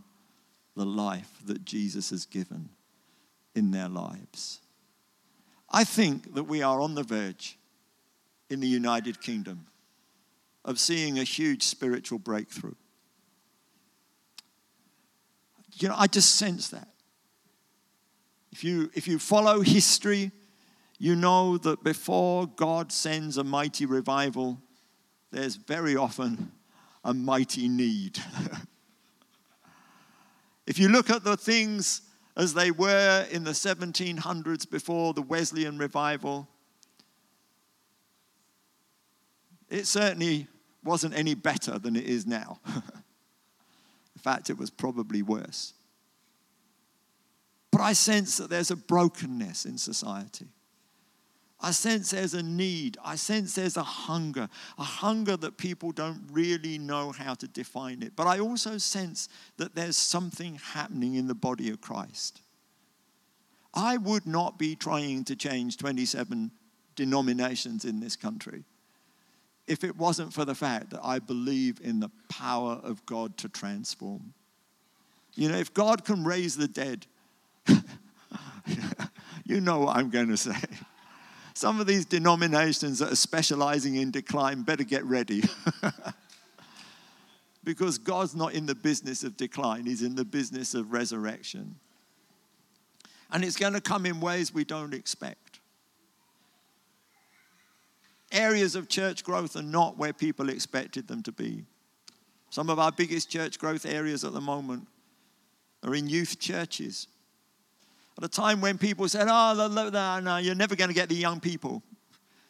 the 0.77 0.85
life 0.85 1.31
that 1.47 1.65
Jesus 1.65 2.11
has 2.11 2.27
given 2.27 2.71
in 3.55 3.71
their 3.71 3.89
lives. 3.89 4.61
I 5.71 5.85
think 5.85 6.35
that 6.35 6.45
we 6.45 6.63
are 6.63 6.81
on 6.81 6.95
the 6.95 7.03
verge 7.03 7.59
in 8.51 8.61
the 8.61 8.67
United 8.67 9.21
Kingdom 9.21 9.67
of 10.65 10.79
seeing 10.79 11.19
a 11.19 11.25
huge 11.25 11.63
spiritual 11.63 12.19
breakthrough. 12.19 12.75
You 15.75 15.89
know, 15.89 15.97
I 15.97 16.07
just 16.07 16.37
sense 16.37 16.69
that. 16.69 16.89
If 18.53 18.63
you, 18.63 18.91
if 18.95 19.09
you 19.09 19.19
follow 19.19 19.61
history, 19.61 20.31
you 20.99 21.17
know 21.17 21.59
that 21.59 21.83
before 21.83 22.47
God 22.47 22.93
sends 22.93 23.37
a 23.37 23.45
mighty 23.45 23.85
revival, 23.85 24.61
there's 25.33 25.57
very 25.57 25.97
often 25.97 26.53
a 27.03 27.13
mighty 27.13 27.69
need. 27.69 28.19
if 30.66 30.79
you 30.79 30.88
look 30.88 31.11
at 31.11 31.24
the 31.24 31.37
things 31.37 32.03
as 32.37 32.55
they 32.55 32.70
were 32.70 33.27
in 33.31 33.44
the 33.44 33.53
1700s 33.53 34.68
before 34.68 35.14
the 35.14 35.22
Wesleyan 35.22 35.79
revival, 35.79 36.48
it 39.68 39.87
certainly 39.87 40.48
wasn't 40.83 41.16
any 41.16 41.35
better 41.35 41.79
than 41.79 41.96
it 41.96 42.05
is 42.05 42.27
now. 42.27 42.61
in 42.66 42.83
fact, 44.20 44.50
it 44.50 44.59
was 44.59 44.70
probably 44.70 45.22
worse. 45.22 45.74
But 47.70 47.81
I 47.81 47.92
sense 47.92 48.37
that 48.37 48.50
there's 48.50 48.70
a 48.70 48.77
brokenness 48.77 49.64
in 49.64 49.79
society. 49.79 50.46
I 51.64 51.70
sense 51.70 52.11
there's 52.11 52.35
a 52.35 52.42
need. 52.42 52.98
I 53.03 53.16
sense 53.16 53.55
there's 53.55 53.79
a 53.79 53.83
hunger, 53.83 54.50
a 54.79 54.83
hunger 54.83 55.35
that 55.38 55.57
people 55.57 55.92
don't 55.92 56.20
really 56.31 56.77
know 56.77 57.11
how 57.11 57.33
to 57.33 57.48
define 57.48 58.03
it. 58.03 58.12
But 58.14 58.27
I 58.27 58.38
also 58.38 58.77
sense 58.77 59.31
that 59.57 59.74
there's 59.74 59.96
something 59.96 60.57
happening 60.57 61.14
in 61.14 61.27
the 61.27 61.35
body 61.35 61.70
of 61.70 61.81
Christ. 61.81 62.42
I 63.72 63.96
would 63.96 64.27
not 64.27 64.59
be 64.59 64.77
trying 64.77 65.24
to 65.24 65.37
change 65.37 65.79
27 65.79 66.50
denominations 66.96 67.87
in 67.87 67.98
this 67.98 68.14
country 68.14 68.64
if 69.66 69.85
it 69.85 69.96
wasn't 69.96 70.35
for 70.35 70.44
the 70.44 70.55
fact 70.55 70.90
that 70.90 71.00
I 71.03 71.18
believe 71.18 71.81
in 71.83 71.98
the 71.98 72.11
power 72.29 72.79
of 72.83 73.07
God 73.07 73.38
to 73.38 73.48
transform. 73.48 74.35
You 75.35 75.48
know, 75.48 75.57
if 75.57 75.72
God 75.72 76.05
can 76.05 76.24
raise 76.24 76.59
the 76.59 76.68
dead, 76.68 77.07
you 79.46 79.62
know 79.62 79.79
what 79.79 79.96
I'm 79.96 80.11
going 80.11 80.29
to 80.29 80.37
say. 80.37 80.61
Some 81.55 81.81
of 81.81 81.87
these 81.87 82.05
denominations 82.05 82.99
that 82.99 83.12
are 83.12 83.17
specializing 83.17 83.95
in 83.95 84.11
decline 84.11 84.62
better 84.62 84.83
get 84.83 85.05
ready. 85.05 85.45
because 87.64 87.97
God's 87.97 88.35
not 88.35 88.55
in 88.55 88.67
the 88.67 88.75
business 88.75 89.23
of 89.23 89.37
decline, 89.37 89.87
He's 89.87 90.03
in 90.03 90.17
the 90.17 90.25
business 90.25 90.75
of 90.75 90.93
resurrection. 90.93 91.77
And 93.31 93.45
it's 93.45 93.57
going 93.57 93.73
to 93.73 93.81
come 93.81 94.05
in 94.05 94.21
ways 94.21 94.53
we 94.53 94.64
don't 94.64 94.93
expect. 94.93 95.61
Areas 98.33 98.75
of 98.75 98.88
church 98.88 99.23
growth 99.23 99.55
are 99.55 99.62
not 99.62 99.97
where 99.97 100.12
people 100.12 100.49
expected 100.49 101.07
them 101.07 101.23
to 101.23 101.33
be. 101.33 101.64
Some 102.51 102.69
of 102.69 102.81
our 102.81 102.90
biggest 102.90 103.31
church 103.31 103.61
growth 103.61 103.87
areas 103.87 104.25
at 104.25 104.33
the 104.33 104.40
moment 104.40 104.88
are 105.85 105.95
in 105.95 106.09
youth 106.09 106.40
churches 106.40 107.07
at 108.16 108.24
a 108.24 108.29
time 108.29 108.61
when 108.61 108.79
people 108.79 109.09
said, 109.09 109.27
oh, 109.29 109.68
no, 109.68 109.88
no, 109.88 110.20
no 110.20 110.37
you're 110.37 110.55
never 110.55 110.77
going 110.77 110.88
to 110.88 110.94
get 110.94 111.09
the 111.09 111.16
young 111.16 111.40
people. 111.40 111.83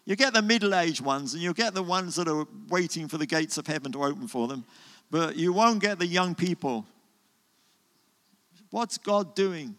You 0.05 0.17
get 0.17 0.35
the 0.35 0.43
middle 0.43 0.75
aged 0.75 1.01
ones, 1.01 1.33
and 1.33 1.43
you'll 1.43 1.55
get 1.55 1.73
the 1.73 1.83
ones 1.83 2.17
that 2.17 2.29
are 2.29 2.47
waiting 2.69 3.09
for 3.09 3.17
the 3.17 3.27
gates 3.27 3.57
of 3.57 3.67
heaven 3.67 3.91
to 3.93 4.05
open 4.05 4.29
for 4.29 4.47
them, 4.47 4.65
but 5.11 5.37
you 5.37 5.53
won't 5.53 5.81
get 5.81 5.99
the 5.99 6.07
young 6.07 6.35
people. 6.35 6.85
What's 8.71 8.99
God 8.99 9.35
doing? 9.35 9.77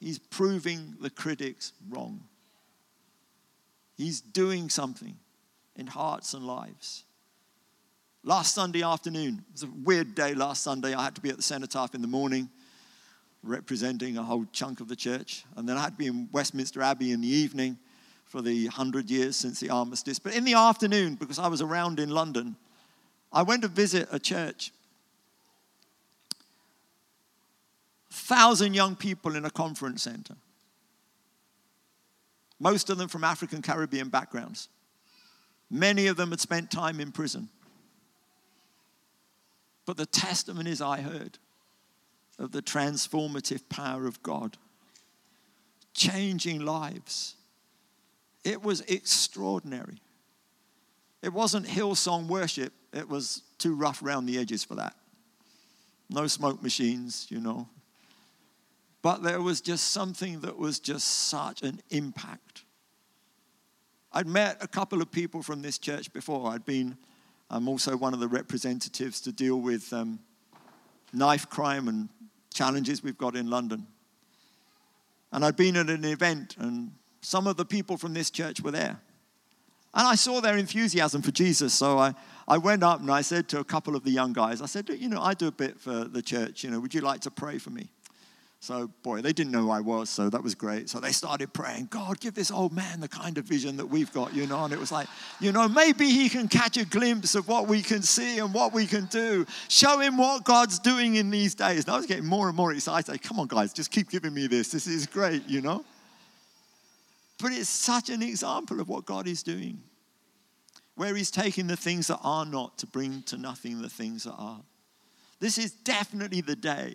He's 0.00 0.18
proving 0.18 0.96
the 1.00 1.10
critics 1.10 1.72
wrong. 1.88 2.24
He's 3.96 4.20
doing 4.20 4.68
something 4.68 5.16
in 5.76 5.86
hearts 5.86 6.34
and 6.34 6.44
lives. 6.44 7.04
Last 8.24 8.54
Sunday 8.54 8.82
afternoon, 8.82 9.44
it 9.48 9.52
was 9.52 9.62
a 9.62 9.68
weird 9.84 10.14
day 10.14 10.34
last 10.34 10.62
Sunday. 10.62 10.94
I 10.94 11.04
had 11.04 11.14
to 11.14 11.20
be 11.20 11.28
at 11.28 11.36
the 11.36 11.42
cenotaph 11.42 11.94
in 11.94 12.00
the 12.00 12.08
morning 12.08 12.48
representing 13.44 14.16
a 14.16 14.22
whole 14.22 14.46
chunk 14.52 14.80
of 14.80 14.88
the 14.88 14.96
church. 14.96 15.44
And 15.56 15.68
then 15.68 15.76
I 15.76 15.82
had 15.82 15.92
to 15.92 15.98
be 15.98 16.06
in 16.06 16.28
Westminster 16.32 16.82
Abbey 16.82 17.12
in 17.12 17.20
the 17.20 17.28
evening 17.28 17.78
for 18.24 18.42
the 18.42 18.64
100 18.64 19.10
years 19.10 19.36
since 19.36 19.60
the 19.60 19.70
armistice. 19.70 20.18
But 20.18 20.34
in 20.34 20.44
the 20.44 20.54
afternoon, 20.54 21.14
because 21.14 21.38
I 21.38 21.48
was 21.48 21.62
around 21.62 22.00
in 22.00 22.10
London, 22.10 22.56
I 23.32 23.42
went 23.42 23.62
to 23.62 23.68
visit 23.68 24.08
a 24.10 24.18
church. 24.18 24.72
Thousand 28.10 28.74
young 28.74 28.96
people 28.96 29.36
in 29.36 29.44
a 29.44 29.50
conference 29.50 30.02
center. 30.02 30.34
Most 32.58 32.88
of 32.88 32.98
them 32.98 33.08
from 33.08 33.24
African 33.24 33.60
Caribbean 33.60 34.08
backgrounds. 34.08 34.68
Many 35.70 36.06
of 36.06 36.16
them 36.16 36.30
had 36.30 36.40
spent 36.40 36.70
time 36.70 37.00
in 37.00 37.12
prison. 37.12 37.48
But 39.86 39.96
the 39.96 40.06
testimonies 40.06 40.80
I 40.80 41.00
heard 41.00 41.38
of 42.38 42.52
the 42.52 42.62
transformative 42.62 43.68
power 43.68 44.06
of 44.06 44.22
God, 44.22 44.56
changing 45.94 46.64
lives. 46.64 47.36
It 48.44 48.62
was 48.62 48.80
extraordinary. 48.82 50.00
It 51.22 51.32
wasn't 51.32 51.66
Hillsong 51.66 52.26
worship, 52.26 52.72
it 52.92 53.08
was 53.08 53.42
too 53.58 53.74
rough 53.74 54.02
around 54.02 54.26
the 54.26 54.38
edges 54.38 54.64
for 54.64 54.74
that. 54.74 54.94
no 56.10 56.26
smoke 56.26 56.62
machines, 56.62 57.26
you 57.30 57.40
know. 57.40 57.66
But 59.00 59.22
there 59.22 59.40
was 59.40 59.60
just 59.60 59.92
something 59.92 60.40
that 60.40 60.58
was 60.58 60.80
just 60.80 61.28
such 61.28 61.62
an 61.62 61.80
impact. 61.90 62.64
I'd 64.12 64.26
met 64.26 64.58
a 64.60 64.68
couple 64.68 65.02
of 65.02 65.10
people 65.10 65.42
from 65.42 65.60
this 65.60 65.76
church 65.76 66.12
before. 66.12 66.50
I'd 66.50 66.64
been, 66.64 66.96
I'm 67.50 67.68
also 67.68 67.96
one 67.96 68.14
of 68.14 68.20
the 68.20 68.28
representatives 68.28 69.20
to 69.22 69.32
deal 69.32 69.60
with 69.60 69.92
um, 69.92 70.20
knife 71.14 71.48
crime 71.48 71.88
and 71.88 72.08
challenges 72.52 73.02
we've 73.02 73.18
got 73.18 73.36
in 73.36 73.48
London. 73.48 73.86
And 75.32 75.44
I'd 75.44 75.56
been 75.56 75.76
at 75.76 75.90
an 75.90 76.04
event, 76.04 76.56
and 76.58 76.92
some 77.20 77.46
of 77.46 77.56
the 77.56 77.64
people 77.64 77.96
from 77.96 78.14
this 78.14 78.30
church 78.30 78.60
were 78.60 78.70
there. 78.70 79.00
And 79.94 80.06
I 80.06 80.16
saw 80.16 80.40
their 80.40 80.56
enthusiasm 80.56 81.22
for 81.22 81.30
Jesus. 81.30 81.72
So 81.72 81.98
I, 81.98 82.14
I 82.48 82.58
went 82.58 82.82
up 82.82 83.00
and 83.00 83.10
I 83.10 83.20
said 83.20 83.48
to 83.50 83.60
a 83.60 83.64
couple 83.64 83.94
of 83.94 84.02
the 84.02 84.10
young 84.10 84.32
guys, 84.32 84.60
I 84.60 84.66
said, 84.66 84.88
You 84.88 85.08
know, 85.08 85.20
I 85.20 85.34
do 85.34 85.46
a 85.46 85.52
bit 85.52 85.78
for 85.78 86.04
the 86.04 86.20
church. 86.20 86.64
You 86.64 86.70
know, 86.70 86.80
would 86.80 86.94
you 86.94 87.00
like 87.00 87.20
to 87.22 87.30
pray 87.30 87.58
for 87.58 87.70
me? 87.70 87.90
So, 88.64 88.88
boy, 89.02 89.20
they 89.20 89.34
didn't 89.34 89.52
know 89.52 89.64
who 89.64 89.70
I 89.70 89.80
was, 89.80 90.08
so 90.08 90.30
that 90.30 90.42
was 90.42 90.54
great. 90.54 90.88
So 90.88 90.98
they 90.98 91.12
started 91.12 91.52
praying, 91.52 91.88
God, 91.90 92.18
give 92.18 92.32
this 92.32 92.50
old 92.50 92.72
man 92.72 92.98
the 92.98 93.08
kind 93.08 93.36
of 93.36 93.44
vision 93.44 93.76
that 93.76 93.84
we've 93.84 94.10
got, 94.10 94.32
you 94.32 94.46
know. 94.46 94.64
And 94.64 94.72
it 94.72 94.80
was 94.80 94.90
like, 94.90 95.06
you 95.38 95.52
know, 95.52 95.68
maybe 95.68 96.08
he 96.08 96.30
can 96.30 96.48
catch 96.48 96.78
a 96.78 96.86
glimpse 96.86 97.34
of 97.34 97.46
what 97.46 97.68
we 97.68 97.82
can 97.82 98.00
see 98.00 98.38
and 98.38 98.54
what 98.54 98.72
we 98.72 98.86
can 98.86 99.04
do. 99.10 99.44
Show 99.68 99.98
him 99.98 100.16
what 100.16 100.44
God's 100.44 100.78
doing 100.78 101.16
in 101.16 101.28
these 101.28 101.54
days. 101.54 101.84
And 101.84 101.90
I 101.92 101.98
was 101.98 102.06
getting 102.06 102.24
more 102.24 102.48
and 102.48 102.56
more 102.56 102.72
excited. 102.72 103.20
Come 103.20 103.38
on, 103.38 103.48
guys, 103.48 103.74
just 103.74 103.90
keep 103.90 104.08
giving 104.08 104.32
me 104.32 104.46
this. 104.46 104.70
This 104.70 104.86
is 104.86 105.06
great, 105.06 105.46
you 105.46 105.60
know. 105.60 105.84
But 107.42 107.52
it's 107.52 107.68
such 107.68 108.08
an 108.08 108.22
example 108.22 108.80
of 108.80 108.88
what 108.88 109.04
God 109.04 109.28
is 109.28 109.42
doing, 109.42 109.82
where 110.94 111.14
He's 111.14 111.30
taking 111.30 111.66
the 111.66 111.76
things 111.76 112.06
that 112.06 112.20
are 112.22 112.46
not 112.46 112.78
to 112.78 112.86
bring 112.86 113.24
to 113.24 113.36
nothing 113.36 113.82
the 113.82 113.90
things 113.90 114.24
that 114.24 114.36
are. 114.38 114.62
This 115.38 115.58
is 115.58 115.72
definitely 115.72 116.40
the 116.40 116.56
day 116.56 116.94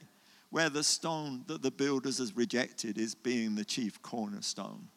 where 0.52 0.70
the 0.70 0.84
stone 0.84 1.44
that 1.48 1.62
the 1.62 1.72
builders 1.72 2.18
has 2.18 2.36
rejected 2.36 2.98
is 2.98 3.16
being 3.16 3.56
the 3.56 3.66
chief 3.66 4.02
cornerstone. 4.02 4.88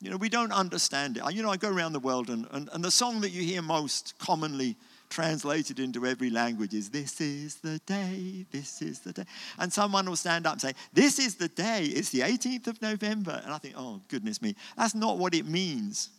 You 0.00 0.10
know, 0.10 0.16
we 0.16 0.28
don't 0.28 0.52
understand 0.52 1.16
it. 1.16 1.32
You 1.32 1.42
know, 1.42 1.50
I 1.50 1.56
go 1.56 1.70
around 1.70 1.92
the 1.92 2.00
world 2.00 2.28
and, 2.28 2.46
and, 2.50 2.68
and 2.72 2.84
the 2.84 2.90
song 2.90 3.20
that 3.22 3.30
you 3.30 3.42
hear 3.42 3.62
most 3.62 4.18
commonly 4.18 4.76
translated 5.08 5.78
into 5.78 6.04
every 6.04 6.28
language 6.28 6.74
is 6.74 6.90
This 6.90 7.20
is 7.20 7.56
the 7.56 7.78
day, 7.86 8.44
this 8.50 8.82
is 8.82 9.00
the 9.00 9.12
day. 9.12 9.24
And 9.58 9.72
someone 9.72 10.06
will 10.06 10.16
stand 10.16 10.46
up 10.46 10.54
and 10.54 10.60
say, 10.60 10.72
This 10.92 11.18
is 11.18 11.36
the 11.36 11.48
day, 11.48 11.84
it's 11.84 12.10
the 12.10 12.20
18th 12.20 12.66
of 12.66 12.82
November. 12.82 13.40
And 13.44 13.52
I 13.52 13.58
think, 13.58 13.74
Oh, 13.78 14.00
goodness 14.08 14.42
me, 14.42 14.56
that's 14.76 14.94
not 14.94 15.18
what 15.18 15.34
it 15.34 15.46
means. 15.46 16.10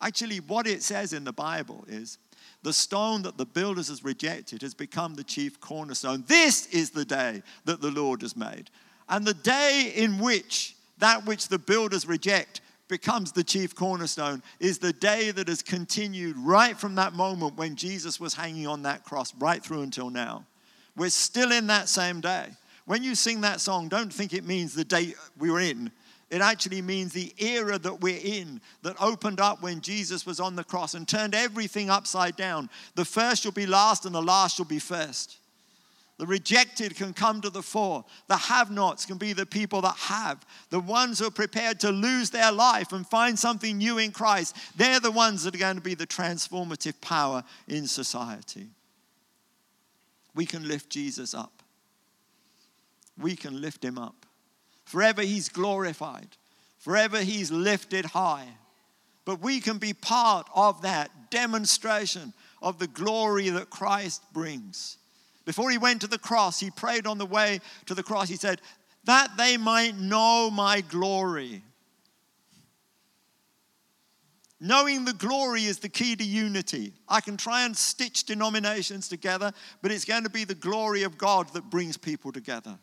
Actually, 0.00 0.40
what 0.40 0.66
it 0.66 0.82
says 0.82 1.12
in 1.12 1.24
the 1.24 1.32
Bible 1.32 1.84
is 1.88 2.16
the 2.62 2.72
stone 2.72 3.22
that 3.22 3.38
the 3.38 3.46
builders 3.46 3.88
has 3.88 4.04
rejected 4.04 4.62
has 4.62 4.74
become 4.74 5.14
the 5.14 5.24
chief 5.24 5.60
cornerstone. 5.60 6.24
This 6.26 6.66
is 6.66 6.90
the 6.90 7.04
day 7.04 7.42
that 7.64 7.80
the 7.80 7.90
Lord 7.90 8.22
has 8.22 8.36
made. 8.36 8.70
And 9.08 9.26
the 9.26 9.34
day 9.34 9.92
in 9.94 10.18
which 10.18 10.76
that 10.98 11.24
which 11.26 11.48
the 11.48 11.58
builders 11.58 12.06
reject 12.06 12.60
becomes 12.88 13.32
the 13.32 13.44
chief 13.44 13.74
cornerstone 13.74 14.42
is 14.58 14.78
the 14.78 14.92
day 14.92 15.30
that 15.30 15.48
has 15.48 15.62
continued 15.62 16.36
right 16.36 16.76
from 16.76 16.96
that 16.96 17.14
moment 17.14 17.56
when 17.56 17.76
Jesus 17.76 18.20
was 18.20 18.34
hanging 18.34 18.66
on 18.66 18.82
that 18.82 19.04
cross, 19.04 19.32
right 19.38 19.62
through 19.62 19.82
until 19.82 20.10
now. 20.10 20.44
We're 20.96 21.08
still 21.10 21.52
in 21.52 21.68
that 21.68 21.88
same 21.88 22.20
day. 22.20 22.48
When 22.84 23.02
you 23.02 23.14
sing 23.14 23.40
that 23.42 23.60
song, 23.60 23.88
don't 23.88 24.12
think 24.12 24.34
it 24.34 24.44
means 24.44 24.74
the 24.74 24.84
day 24.84 25.14
we 25.38 25.50
were 25.50 25.60
in. 25.60 25.92
It 26.30 26.40
actually 26.40 26.80
means 26.80 27.12
the 27.12 27.34
era 27.38 27.76
that 27.78 28.00
we're 28.00 28.20
in 28.22 28.60
that 28.82 29.00
opened 29.02 29.40
up 29.40 29.62
when 29.62 29.80
Jesus 29.80 30.24
was 30.24 30.38
on 30.38 30.54
the 30.54 30.62
cross 30.62 30.94
and 30.94 31.06
turned 31.06 31.34
everything 31.34 31.90
upside 31.90 32.36
down. 32.36 32.70
The 32.94 33.04
first 33.04 33.42
shall 33.42 33.52
be 33.52 33.66
last 33.66 34.06
and 34.06 34.14
the 34.14 34.22
last 34.22 34.56
shall 34.56 34.64
be 34.64 34.78
first. 34.78 35.38
The 36.18 36.26
rejected 36.26 36.96
can 36.96 37.14
come 37.14 37.40
to 37.40 37.50
the 37.50 37.62
fore. 37.62 38.04
The 38.28 38.36
have 38.36 38.70
nots 38.70 39.06
can 39.06 39.16
be 39.16 39.32
the 39.32 39.46
people 39.46 39.80
that 39.80 39.96
have. 39.96 40.44
The 40.68 40.78
ones 40.78 41.18
who 41.18 41.26
are 41.26 41.32
prepared 41.32 41.80
to 41.80 41.90
lose 41.90 42.28
their 42.28 42.52
life 42.52 42.92
and 42.92 43.06
find 43.06 43.38
something 43.38 43.78
new 43.78 43.98
in 43.98 44.12
Christ, 44.12 44.54
they're 44.76 45.00
the 45.00 45.10
ones 45.10 45.44
that 45.44 45.54
are 45.54 45.58
going 45.58 45.76
to 45.76 45.82
be 45.82 45.94
the 45.94 46.06
transformative 46.06 47.00
power 47.00 47.42
in 47.66 47.86
society. 47.86 48.68
We 50.34 50.44
can 50.44 50.68
lift 50.68 50.90
Jesus 50.90 51.32
up. 51.32 51.62
We 53.18 53.34
can 53.34 53.60
lift 53.60 53.82
him 53.82 53.98
up. 53.98 54.19
Forever 54.90 55.22
he's 55.22 55.48
glorified, 55.48 56.26
forever 56.80 57.20
he's 57.20 57.52
lifted 57.52 58.06
high. 58.06 58.48
But 59.24 59.40
we 59.40 59.60
can 59.60 59.78
be 59.78 59.92
part 59.92 60.48
of 60.52 60.82
that 60.82 61.30
demonstration 61.30 62.32
of 62.60 62.80
the 62.80 62.88
glory 62.88 63.50
that 63.50 63.70
Christ 63.70 64.20
brings. 64.32 64.98
Before 65.44 65.70
he 65.70 65.78
went 65.78 66.00
to 66.00 66.08
the 66.08 66.18
cross, 66.18 66.58
he 66.58 66.72
prayed 66.72 67.06
on 67.06 67.18
the 67.18 67.24
way 67.24 67.60
to 67.86 67.94
the 67.94 68.02
cross. 68.02 68.28
He 68.28 68.34
said, 68.34 68.60
That 69.04 69.36
they 69.36 69.56
might 69.56 69.96
know 69.96 70.50
my 70.50 70.80
glory. 70.80 71.62
Knowing 74.58 75.04
the 75.04 75.12
glory 75.12 75.66
is 75.66 75.78
the 75.78 75.88
key 75.88 76.16
to 76.16 76.24
unity. 76.24 76.94
I 77.08 77.20
can 77.20 77.36
try 77.36 77.64
and 77.64 77.76
stitch 77.76 78.24
denominations 78.24 79.06
together, 79.06 79.52
but 79.82 79.92
it's 79.92 80.04
going 80.04 80.24
to 80.24 80.30
be 80.30 80.42
the 80.42 80.56
glory 80.56 81.04
of 81.04 81.16
God 81.16 81.48
that 81.52 81.70
brings 81.70 81.96
people 81.96 82.32
together. 82.32 82.76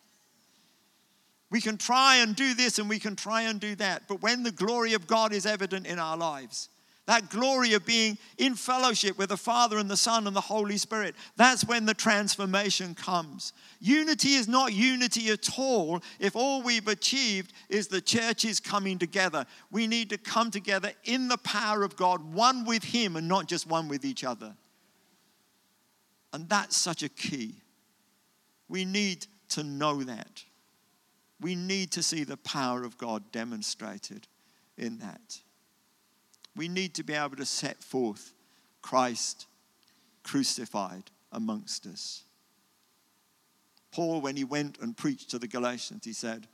We 1.49 1.61
can 1.61 1.77
try 1.77 2.17
and 2.17 2.35
do 2.35 2.53
this 2.53 2.77
and 2.77 2.89
we 2.89 2.99
can 2.99 3.15
try 3.15 3.43
and 3.43 3.59
do 3.59 3.75
that, 3.75 4.03
but 4.07 4.21
when 4.21 4.43
the 4.43 4.51
glory 4.51 4.93
of 4.93 5.07
God 5.07 5.33
is 5.33 5.45
evident 5.45 5.87
in 5.87 5.97
our 5.97 6.17
lives, 6.17 6.69
that 7.07 7.29
glory 7.29 7.71
of 7.73 7.85
being 7.85 8.17
in 8.37 8.53
fellowship 8.53 9.17
with 9.17 9.29
the 9.29 9.37
Father 9.37 9.77
and 9.77 9.89
the 9.89 9.95
Son 9.95 10.27
and 10.27 10.35
the 10.35 10.41
Holy 10.41 10.77
Spirit. 10.77 11.15
That's 11.37 11.63
when 11.63 11.85
the 11.85 11.93
transformation 11.93 12.93
comes. 12.95 13.53
Unity 13.79 14.33
is 14.33 14.49
not 14.49 14.73
unity 14.73 15.29
at 15.29 15.57
all 15.57 16.01
if 16.19 16.35
all 16.35 16.61
we've 16.61 16.89
achieved 16.89 17.53
is 17.69 17.87
the 17.87 18.01
church 18.01 18.43
is 18.43 18.59
coming 18.59 18.99
together. 18.99 19.45
We 19.71 19.87
need 19.87 20.09
to 20.09 20.17
come 20.17 20.51
together 20.51 20.91
in 21.05 21.29
the 21.29 21.37
power 21.37 21.83
of 21.83 21.95
God, 21.95 22.33
one 22.33 22.65
with 22.65 22.83
Him 22.83 23.15
and 23.15 23.27
not 23.27 23.47
just 23.47 23.67
one 23.67 23.87
with 23.87 24.03
each 24.03 24.25
other. 24.25 24.53
And 26.33 26.49
that's 26.49 26.75
such 26.75 27.03
a 27.03 27.09
key. 27.09 27.55
We 28.67 28.83
need 28.83 29.27
to 29.49 29.63
know 29.63 30.03
that. 30.03 30.43
We 31.39 31.55
need 31.55 31.91
to 31.91 32.03
see 32.03 32.23
the 32.23 32.37
power 32.37 32.83
of 32.83 32.97
God 32.97 33.31
demonstrated 33.31 34.27
in 34.77 34.97
that 34.99 35.41
we 36.57 36.67
need 36.67 36.95
to 36.95 37.03
be 37.03 37.13
able 37.13 37.37
to 37.37 37.45
set 37.45 37.81
forth 37.81 38.33
Christ 38.81 39.45
crucified 40.23 41.03
amongst 41.31 41.85
us. 41.85 42.23
Paul, 43.91 44.19
when 44.19 44.35
he 44.35 44.43
went 44.43 44.79
and 44.81 44.97
preached 44.97 45.29
to 45.29 45.39
the 45.39 45.47
Galatians, 45.47 46.03
he 46.03 46.13
said, 46.13 46.47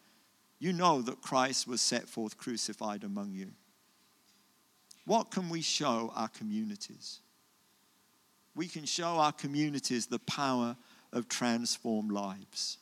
You 0.59 0.73
know 0.73 1.01
that 1.01 1.21
Christ 1.21 1.67
was 1.67 1.81
set 1.81 2.07
forth 2.07 2.37
crucified 2.37 3.03
among 3.03 3.31
you. 3.31 3.51
What 5.05 5.31
can 5.31 5.49
we 5.49 5.61
show 5.61 6.11
our 6.15 6.27
communities? 6.27 7.19
We 8.55 8.67
can 8.67 8.85
show 8.85 9.15
our 9.17 9.31
communities 9.31 10.05
the 10.05 10.19
power 10.19 10.75
of 11.11 11.27
transformed 11.27 12.11
lives. 12.11 12.77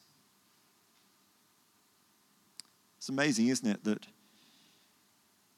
It's 3.01 3.09
amazing, 3.09 3.47
isn't 3.47 3.67
it, 3.67 3.83
that 3.83 4.05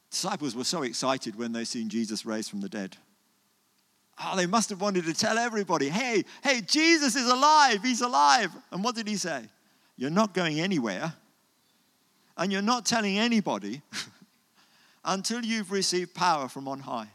disciples 0.09 0.55
were 0.55 0.63
so 0.63 0.83
excited 0.83 1.35
when 1.35 1.51
they 1.51 1.65
seen 1.65 1.89
Jesus 1.89 2.25
raised 2.25 2.49
from 2.49 2.61
the 2.61 2.69
dead. 2.69 2.95
Oh, 4.17 4.37
they 4.37 4.45
must 4.45 4.69
have 4.69 4.79
wanted 4.79 5.03
to 5.03 5.13
tell 5.13 5.37
everybody, 5.37 5.89
hey, 5.89 6.23
hey, 6.41 6.61
Jesus 6.61 7.17
is 7.17 7.27
alive, 7.27 7.83
he's 7.83 7.99
alive. 7.99 8.49
And 8.71 8.81
what 8.81 8.95
did 8.95 9.09
he 9.09 9.17
say? 9.17 9.43
You're 9.97 10.09
not 10.09 10.33
going 10.33 10.61
anywhere, 10.61 11.15
and 12.37 12.49
you're 12.49 12.61
not 12.61 12.85
telling 12.85 13.19
anybody 13.19 13.81
until 15.03 15.43
you've 15.43 15.69
received 15.69 16.13
power 16.13 16.47
from 16.47 16.69
on 16.69 16.79
high. 16.79 17.09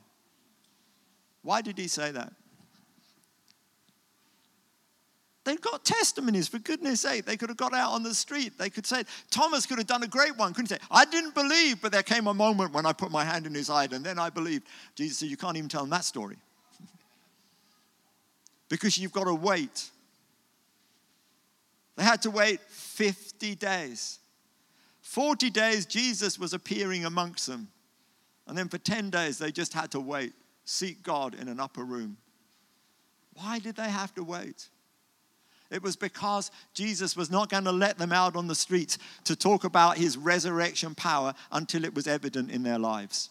Why 1.41 1.63
did 1.63 1.79
he 1.79 1.89
say 1.89 2.11
that? 2.11 2.35
They've 5.49 5.59
got 5.59 5.83
testimonies, 5.83 6.47
for 6.47 6.59
goodness 6.59 7.01
sake. 7.01 7.25
They 7.25 7.39
could 7.39 7.49
have 7.49 7.57
got 7.57 7.73
out 7.73 7.93
on 7.93 8.03
the 8.03 8.13
street. 8.13 8.59
They 8.59 8.69
could 8.69 8.85
say, 8.85 9.05
Thomas 9.31 9.65
could 9.65 9.79
have 9.79 9.87
done 9.87 10.03
a 10.03 10.07
great 10.07 10.37
one, 10.37 10.53
couldn't 10.53 10.79
he? 10.79 10.87
I 10.91 11.07
didn't 11.07 11.35
believe, 11.35 11.81
but 11.81 11.91
there 11.91 12.03
came 12.03 12.27
a 12.27 12.35
moment 12.35 12.75
when 12.75 12.85
I 12.85 12.93
put 12.93 13.11
my 13.11 13.25
hand 13.25 13.47
in 13.47 13.55
his 13.55 13.71
eye 13.71 13.89
and 13.91 14.05
then 14.05 14.19
I 14.19 14.29
believed. 14.29 14.65
Jesus 14.95 15.17
said, 15.17 15.31
You 15.31 15.39
can't 15.39 15.57
even 15.57 15.71
tell 15.71 15.81
them 15.81 15.89
that 15.89 16.05
story. 16.05 16.37
because 18.69 18.99
you've 18.99 19.15
got 19.15 19.25
to 19.25 19.33
wait. 19.33 19.89
They 21.97 22.05
had 22.05 22.21
to 22.23 22.31
wait 22.31 22.61
50 22.69 23.55
days. 23.55 24.19
40 25.01 25.49
days, 25.49 25.87
Jesus 25.87 26.39
was 26.39 26.53
appearing 26.53 27.07
amongst 27.07 27.47
them. 27.47 27.69
And 28.47 28.59
then 28.59 28.69
for 28.69 28.77
10 28.77 29.09
days, 29.09 29.39
they 29.39 29.51
just 29.51 29.73
had 29.73 29.93
to 29.93 30.01
wait, 30.01 30.35
seek 30.67 31.03
God 31.03 31.35
in 31.35 31.49
an 31.49 31.59
upper 31.59 31.85
room. 31.85 32.19
Why 33.33 33.61
did 33.61 33.77
they 33.77 33.89
have 33.89 34.15
to 34.17 34.23
wait? 34.23 34.69
It 35.71 35.83
was 35.83 35.97
because 35.97 36.51
Jesus 36.73 37.17
was 37.17 37.31
not 37.31 37.51
going 37.51 37.65
to 37.65 37.73
let 37.73 37.99
them 37.99 38.13
out 38.13 38.37
on 38.37 38.47
the 38.47 38.55
streets 38.55 38.99
to 39.25 39.37
talk 39.37 39.65
about 39.65 39.99
his 39.99 40.17
resurrection 40.17 40.95
power 40.95 41.35
until 41.53 41.85
it 41.85 41.95
was 41.95 42.07
evident 42.07 42.51
in 42.51 42.63
their 42.63 42.79
lives. 42.79 43.31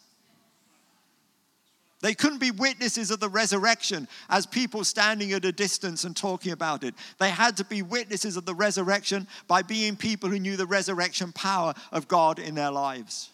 They 2.01 2.13
couldn't 2.13 2.37
be 2.37 2.51
witnesses 2.51 3.09
of 3.09 3.19
the 3.19 3.29
resurrection 3.29 4.07
as 4.29 4.45
people 4.45 4.83
standing 4.83 5.33
at 5.33 5.45
a 5.45 5.51
distance 5.51 6.03
and 6.03 6.15
talking 6.15 6.51
about 6.51 6.83
it. 6.83 6.93
They 7.17 7.31
had 7.31 7.57
to 7.57 7.65
be 7.65 7.81
witnesses 7.81 8.37
of 8.37 8.45
the 8.45 8.53
resurrection 8.53 9.27
by 9.47 9.63
being 9.63 9.95
people 9.95 10.29
who 10.29 10.37
knew 10.37 10.57
the 10.57 10.67
resurrection 10.67 11.31
power 11.31 11.73
of 11.91 12.07
God 12.07 12.37
in 12.37 12.53
their 12.53 12.69
lives. 12.69 13.31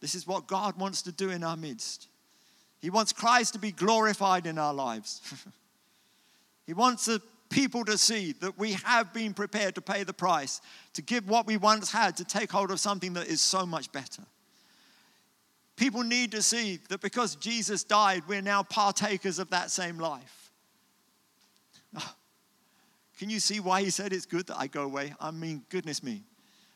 This 0.00 0.14
is 0.14 0.26
what 0.26 0.46
God 0.46 0.78
wants 0.78 1.02
to 1.02 1.12
do 1.12 1.30
in 1.30 1.42
our 1.42 1.56
midst. 1.56 2.06
He 2.80 2.90
wants 2.90 3.12
Christ 3.12 3.54
to 3.54 3.58
be 3.58 3.72
glorified 3.72 4.46
in 4.46 4.56
our 4.56 4.74
lives. 4.74 5.20
he 6.66 6.74
wants 6.74 7.06
the 7.06 7.20
people 7.54 7.84
to 7.84 7.96
see 7.96 8.32
that 8.40 8.58
we 8.58 8.72
have 8.72 9.12
been 9.14 9.32
prepared 9.32 9.76
to 9.76 9.80
pay 9.80 10.02
the 10.02 10.12
price, 10.12 10.60
to 10.92 11.00
give 11.00 11.28
what 11.28 11.46
we 11.46 11.56
once 11.56 11.88
had, 11.88 12.16
to 12.16 12.24
take 12.24 12.50
hold 12.50 12.72
of 12.72 12.80
something 12.80 13.12
that 13.12 13.28
is 13.28 13.40
so 13.40 13.64
much 13.64 13.92
better. 13.92 14.22
People 15.76 16.02
need 16.02 16.32
to 16.32 16.42
see 16.42 16.80
that 16.88 17.00
because 17.00 17.36
Jesus 17.36 17.84
died, 17.84 18.24
we're 18.26 18.42
now 18.42 18.64
partakers 18.64 19.38
of 19.38 19.50
that 19.50 19.70
same 19.70 19.98
life. 19.98 20.50
Oh, 21.96 22.14
can 23.18 23.30
you 23.30 23.38
see 23.38 23.60
why 23.60 23.82
he 23.82 23.90
said 23.90 24.12
it's 24.12 24.26
good 24.26 24.48
that 24.48 24.58
I 24.58 24.66
go 24.66 24.82
away? 24.82 25.14
I 25.20 25.30
mean, 25.30 25.62
goodness 25.68 26.02
me. 26.02 26.24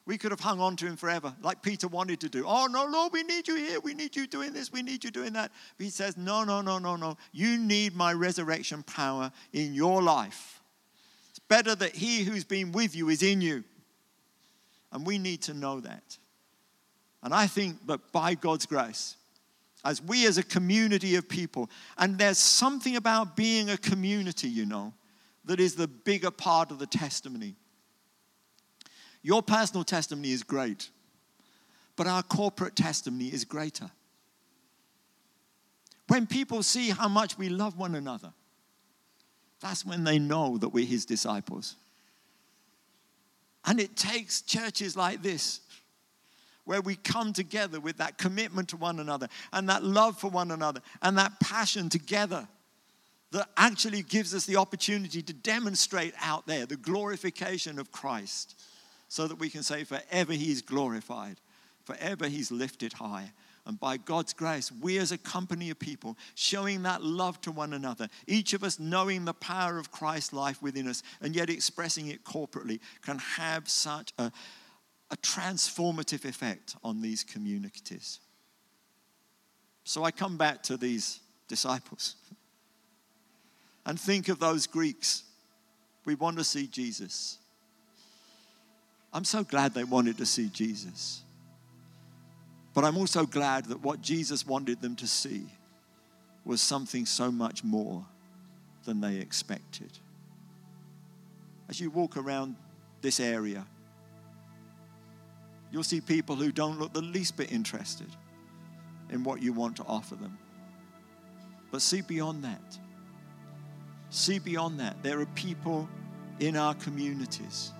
We 0.07 0.17
could 0.17 0.31
have 0.31 0.41
hung 0.41 0.61
on 0.61 0.77
to 0.77 0.87
him 0.87 0.97
forever, 0.97 1.35
like 1.43 1.61
Peter 1.61 1.89
wanted 1.89 2.21
to 2.21 2.29
do. 2.29 2.45
Oh, 2.47 2.67
no, 2.67 2.87
Lord, 2.87 3.13
we 3.13 3.25
need 3.25 3.49
you 3.49 3.57
here. 3.57 3.81
We 3.81 3.95
need 3.95 4.15
you 4.15 4.29
doing 4.29 4.53
this. 4.53 4.73
We 4.73 4.83
need 4.83 5.03
you 5.03 5.11
doing 5.11 5.33
that. 5.33 5.51
But 5.77 5.85
he 5.85 5.91
says, 5.91 6.17
No, 6.17 6.45
no, 6.45 6.61
no, 6.61 6.79
no, 6.79 6.95
no. 6.95 7.17
You 7.33 7.59
need 7.59 7.97
my 7.97 8.13
resurrection 8.13 8.85
power 8.85 9.33
in 9.53 9.75
your 9.75 10.03
life. 10.03 10.58
Better 11.49 11.75
that 11.75 11.97
he 11.97 12.25
who's 12.25 12.45
been 12.45 12.73
with 12.73 12.95
you 12.95 13.09
is 13.09 13.23
in 13.23 13.41
you. 13.41 13.65
And 14.93 15.07
we 15.07 15.19
need 15.19 15.43
to 15.43 15.55
know 15.55 15.81
that. 15.81 16.19
And 17.23 17.35
I 17.35 17.47
think 17.47 17.87
that 17.87 18.13
by 18.13 18.35
God's 18.35 18.67
grace, 18.67 19.17
as 19.85 20.03
we 20.03 20.27
as 20.27 20.39
a 20.39 20.43
community 20.43 21.17
of 21.17 21.29
people, 21.29 21.71
and 21.97 22.19
there's 22.19 22.39
something 22.39 22.97
about 22.97 23.37
being 23.37 23.71
a 23.71 23.77
community, 23.77 24.49
you 24.49 24.67
know, 24.67 24.93
that 25.45 25.61
is 25.61 25.75
the 25.75 25.89
bigger 25.89 26.31
part 26.31 26.71
of 26.71 26.79
the 26.79 26.87
testimony. 26.87 27.55
Your 29.23 29.43
personal 29.43 29.85
testimony 29.85 30.33
is 30.33 30.43
great, 30.43 30.91
but 31.97 32.07
our 32.07 32.23
corporate 32.23 32.77
testimony 32.77 33.29
is 33.29 33.45
greater. 33.45 33.91
When 36.09 36.27
people 36.27 36.63
see 36.63 36.91
how 36.91 37.09
much 37.09 37.37
we 37.37 37.49
love 37.49 37.79
one 37.79 37.95
another, 37.95 38.33
that's 39.61 39.85
when 39.85 40.05
they 40.05 40.19
know 40.19 40.59
that 40.59 40.69
we're 40.69 40.87
his 40.87 41.05
disciples. 41.05 41.75
And 43.65 43.81
it 43.81 43.97
takes 43.97 44.41
churches 44.41 44.97
like 44.97 45.23
this 45.23 45.61
where 46.65 46.81
we 46.83 46.97
come 46.97 47.33
together 47.33 47.81
with 47.81 47.97
that 47.97 48.19
commitment 48.19 48.69
to 48.69 48.77
one 48.77 49.01
another 49.01 49.29
and 49.53 49.69
that 49.69 49.83
love 49.83 50.19
for 50.19 50.29
one 50.29 50.51
another 50.51 50.81
and 51.01 51.17
that 51.17 51.41
passion 51.41 51.89
together 51.89 52.47
that 53.31 53.49
actually 53.57 54.03
gives 54.03 54.35
us 54.35 54.47
the 54.47 54.57
opportunity 54.57 55.23
to 55.23 55.33
demonstrate 55.33 56.15
out 56.21 56.47
there 56.47 56.67
the 56.67 56.77
glorification 56.77 57.79
of 57.79 57.91
Christ 57.91 58.61
so 59.09 59.27
that 59.27 59.39
we 59.39 59.49
can 59.49 59.63
say, 59.63 59.85
forever 59.85 60.33
He's 60.33 60.63
glorified, 60.63 61.37
forever 61.85 62.29
He's 62.29 62.51
lifted 62.51 62.93
high. 62.93 63.33
And 63.69 63.79
by 63.79 63.99
God's 63.99 64.33
grace, 64.33 64.73
we 64.73 64.97
as 64.97 65.13
a 65.13 65.19
company 65.19 65.69
of 65.69 65.79
people 65.79 66.17
showing 66.35 66.85
that 66.85 67.03
love 67.03 67.39
to 67.43 67.53
one 67.53 67.75
another, 67.75 68.09
each 68.27 68.55
of 68.55 68.65
us 68.65 68.79
knowing 68.79 69.27
the 69.27 69.35
power 69.35 69.79
of 69.79 69.93
Christ's 69.93 70.33
life 70.33 70.63
within 70.63 70.89
us 70.89 71.03
and 71.21 71.37
yet 71.37 71.51
expressing 71.51 72.09
it 72.09 72.25
corporately, 72.25 72.81
can 73.03 73.19
have 73.19 73.69
such 73.69 74.15
a, 74.19 74.33
a 75.11 75.17
transformative 75.19 76.25
effect 76.25 76.77
on 76.83 77.03
these 77.03 77.23
communities. 77.23 78.21
So 79.85 80.03
I 80.03 80.13
come 80.13 80.39
back 80.39 80.63
to 80.65 80.79
these 80.79 81.21
disciples 81.47 82.17
and 83.85 84.01
think 84.01 84.29
of 84.31 84.39
those 84.39 84.67
Greeks. 84.67 85.25
We 86.07 86.15
want 86.15 86.39
to 86.39 86.45
see 86.45 86.67
Jesus. 86.69 87.37
I'm 89.13 89.25
so 89.25 89.45
glad 89.45 89.75
they 89.75 89.85
wanted 89.85 90.17
to 90.17 90.27
see 90.27 90.49
Jesus. 90.49 91.23
But 92.79 92.85
I'm 92.85 92.97
also 92.97 93.27
glad 93.27 93.65
that 93.65 93.83
what 93.83 94.01
Jesus 94.01 94.47
wanted 94.47 94.81
them 94.81 94.95
to 94.95 95.07
see 95.09 95.47
was 96.45 96.61
something 96.61 97.07
so 97.07 97.33
much 97.33 97.65
more 97.65 98.07
than 98.85 99.01
they 99.01 99.17
expected. 99.17 99.91
As 101.69 101.81
you 101.81 101.91
walk 101.91 102.17
around 102.17 102.55
this 103.01 103.19
area, 103.19 103.67
You'll 105.71 105.83
see 105.83 106.01
people 106.01 106.37
who 106.37 106.51
don't 106.51 106.79
look 106.79 106.93
the 106.93 107.03
least 107.03 107.37
bit 107.37 107.53
interested 107.53 108.09
in 109.11 109.23
what 109.23 109.43
you 109.43 109.53
want 109.53 109.77
to 109.77 109.85
offer 109.85 110.15
them. 110.15 110.39
But 111.71 111.83
see 111.83 112.01
beyond 112.01 112.45
that. 112.45 112.79
See 114.11 114.39
beyond 114.39 114.81
that. 114.81 115.03
There 115.03 115.21
are 115.21 115.27
people 115.27 115.89
in 116.41 116.57
our 116.57 116.75
communities 116.75 117.73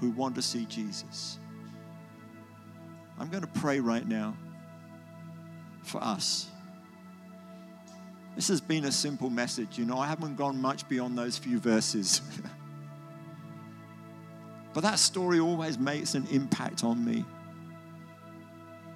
who 0.00 0.10
want 0.10 0.34
to 0.36 0.42
see 0.42 0.64
Jesus. 0.66 1.38
I'm 3.22 3.28
going 3.28 3.42
to 3.42 3.60
pray 3.60 3.78
right 3.78 4.06
now 4.06 4.34
for 5.84 6.02
us. 6.02 6.48
This 8.34 8.48
has 8.48 8.60
been 8.60 8.84
a 8.86 8.90
simple 8.90 9.30
message. 9.30 9.78
You 9.78 9.84
know, 9.84 9.96
I 9.96 10.08
haven't 10.08 10.34
gone 10.34 10.60
much 10.60 10.88
beyond 10.88 11.16
those 11.16 11.38
few 11.38 11.58
verses. 11.58 12.20
But 14.74 14.84
that 14.84 14.98
story 14.98 15.38
always 15.38 15.78
makes 15.78 16.14
an 16.14 16.26
impact 16.30 16.82
on 16.82 17.04
me. 17.04 17.26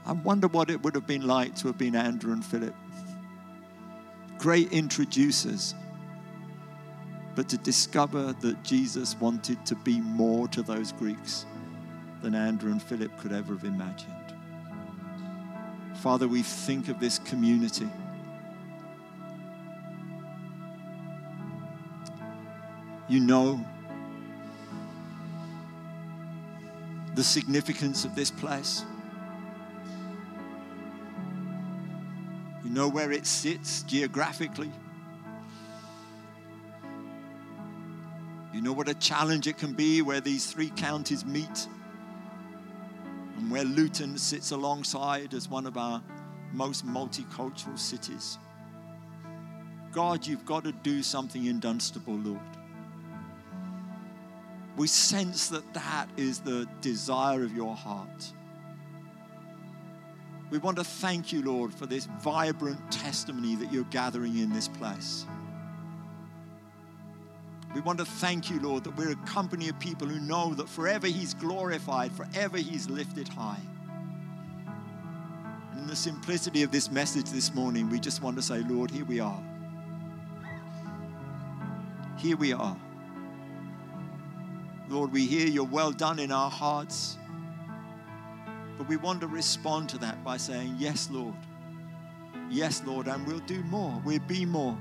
I 0.06 0.12
wonder 0.12 0.48
what 0.48 0.70
it 0.70 0.82
would 0.82 0.94
have 0.94 1.06
been 1.06 1.26
like 1.26 1.54
to 1.56 1.66
have 1.66 1.76
been 1.76 1.94
Andrew 1.94 2.32
and 2.32 2.42
Philip. 2.42 2.74
Great 4.38 4.72
introducers, 4.72 5.74
but 7.34 7.50
to 7.50 7.58
discover 7.58 8.32
that 8.40 8.62
Jesus 8.64 9.20
wanted 9.20 9.66
to 9.66 9.74
be 9.74 10.00
more 10.00 10.48
to 10.48 10.62
those 10.62 10.92
Greeks 10.92 11.44
than 12.26 12.34
Andrew 12.34 12.72
and 12.72 12.82
Philip 12.82 13.16
could 13.18 13.30
ever 13.30 13.52
have 13.52 13.62
imagined. 13.62 14.12
Father, 16.02 16.26
we 16.26 16.42
think 16.42 16.88
of 16.88 16.98
this 16.98 17.20
community. 17.20 17.88
You 23.08 23.20
know 23.20 23.64
the 27.14 27.22
significance 27.22 28.04
of 28.04 28.16
this 28.16 28.32
place. 28.32 28.84
You 32.64 32.70
know 32.70 32.88
where 32.88 33.12
it 33.12 33.24
sits 33.24 33.84
geographically. 33.84 34.72
You 38.52 38.62
know 38.62 38.72
what 38.72 38.88
a 38.88 38.94
challenge 38.94 39.46
it 39.46 39.58
can 39.58 39.74
be 39.74 40.02
where 40.02 40.20
these 40.20 40.50
three 40.50 40.70
counties 40.70 41.24
meet 41.24 41.68
and 43.46 43.52
where 43.52 43.62
Luton 43.64 44.18
sits 44.18 44.50
alongside 44.50 45.32
as 45.32 45.48
one 45.48 45.66
of 45.66 45.78
our 45.78 46.02
most 46.52 46.84
multicultural 46.84 47.78
cities. 47.78 48.38
God, 49.92 50.26
you've 50.26 50.44
got 50.44 50.64
to 50.64 50.72
do 50.72 51.00
something 51.00 51.46
in 51.46 51.60
Dunstable, 51.60 52.16
Lord 52.16 52.40
we 54.76 54.86
sense 54.86 55.48
that 55.48 55.74
that 55.74 56.08
is 56.16 56.40
the 56.40 56.68
desire 56.80 57.42
of 57.42 57.56
your 57.56 57.74
heart. 57.74 58.32
We 60.50 60.58
want 60.58 60.76
to 60.76 60.84
thank 60.84 61.32
you, 61.32 61.42
Lord, 61.42 61.74
for 61.74 61.86
this 61.86 62.06
vibrant 62.20 62.92
testimony 62.92 63.56
that 63.56 63.72
you're 63.72 63.84
gathering 63.84 64.38
in 64.38 64.52
this 64.52 64.68
place. 64.68 65.26
We 67.76 67.82
want 67.82 67.98
to 67.98 68.06
thank 68.06 68.48
you, 68.48 68.58
Lord, 68.58 68.84
that 68.84 68.96
we're 68.96 69.10
a 69.10 69.26
company 69.26 69.68
of 69.68 69.78
people 69.78 70.08
who 70.08 70.18
know 70.18 70.54
that 70.54 70.66
forever 70.66 71.08
He's 71.08 71.34
glorified, 71.34 72.10
forever 72.10 72.56
He's 72.56 72.88
lifted 72.88 73.28
high. 73.28 73.60
And 75.72 75.82
in 75.82 75.86
the 75.86 75.94
simplicity 75.94 76.62
of 76.62 76.70
this 76.70 76.90
message 76.90 77.28
this 77.28 77.54
morning, 77.54 77.90
we 77.90 78.00
just 78.00 78.22
want 78.22 78.36
to 78.36 78.42
say, 78.42 78.60
Lord, 78.60 78.90
here 78.90 79.04
we 79.04 79.20
are. 79.20 79.42
Here 82.16 82.38
we 82.38 82.54
are. 82.54 82.78
Lord, 84.88 85.12
we 85.12 85.26
hear 85.26 85.46
your 85.46 85.66
well 85.66 85.92
done 85.92 86.18
in 86.18 86.32
our 86.32 86.50
hearts. 86.50 87.18
But 88.78 88.88
we 88.88 88.96
want 88.96 89.20
to 89.20 89.26
respond 89.26 89.90
to 89.90 89.98
that 89.98 90.24
by 90.24 90.38
saying, 90.38 90.76
Yes, 90.78 91.10
Lord. 91.12 91.34
Yes, 92.48 92.82
Lord, 92.86 93.06
and 93.06 93.26
we'll 93.26 93.40
do 93.40 93.62
more. 93.64 94.00
We'll 94.02 94.18
be 94.20 94.46
more. 94.46 94.78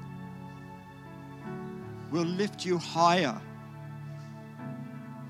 We'll 2.16 2.24
lift 2.24 2.66
you 2.66 2.78
higher. 2.78 3.38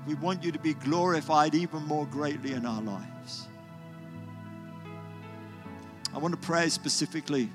We 0.06 0.14
want 0.14 0.44
you 0.44 0.52
to 0.52 0.58
be 0.60 0.74
glorified 0.74 1.56
even 1.56 1.82
more 1.82 2.06
greatly 2.06 2.52
in 2.52 2.64
our 2.64 2.80
lives. 2.80 3.48
I 6.14 6.18
want 6.18 6.40
to 6.40 6.40
pray 6.40 6.68
specifically 6.68 7.50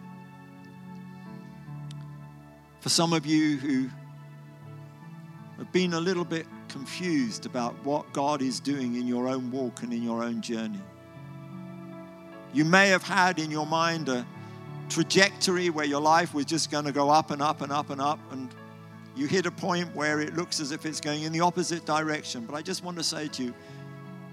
for 2.82 2.90
some 2.90 3.14
of 3.14 3.26
you 3.26 3.56
who 3.56 3.90
have 5.60 5.72
been 5.72 5.94
a 5.94 6.02
little 6.02 6.26
bit 6.26 6.46
confused 6.68 7.46
about 7.46 7.74
what 7.86 8.12
God 8.12 8.42
is 8.42 8.60
doing 8.60 8.96
in 8.96 9.08
your 9.08 9.30
own 9.30 9.50
walk 9.50 9.82
and 9.82 9.94
in 9.94 10.04
your 10.04 10.26
own 10.26 10.42
journey. 10.42 10.82
You 12.52 12.66
may 12.66 12.90
have 12.90 13.04
had 13.04 13.40
in 13.40 13.50
your 13.50 13.66
mind 13.66 14.10
a 14.10 14.28
trajectory 14.90 15.70
where 15.70 15.86
your 15.86 16.02
life 16.02 16.34
was 16.34 16.44
just 16.44 16.70
going 16.70 16.84
to 16.84 16.92
go 16.92 17.10
up 17.10 17.32
and 17.32 17.42
up 17.42 17.62
and 17.62 17.72
up 17.72 17.92
and 17.92 18.02
up, 18.02 18.20
and 18.34 18.54
you 19.16 19.28
hit 19.28 19.46
a 19.46 19.52
point 19.52 19.94
where 19.96 20.22
it 20.22 20.36
looks 20.36 20.60
as 20.60 20.72
if 20.72 20.86
it's 20.86 21.02
going 21.02 21.24
in 21.24 21.32
the 21.32 21.42
opposite 21.42 21.86
direction. 21.86 22.46
But 22.46 22.56
I 22.56 22.62
just 22.62 22.84
want 22.84 22.98
to 22.98 23.04
say 23.04 23.28
to 23.30 23.44
you, 23.44 23.54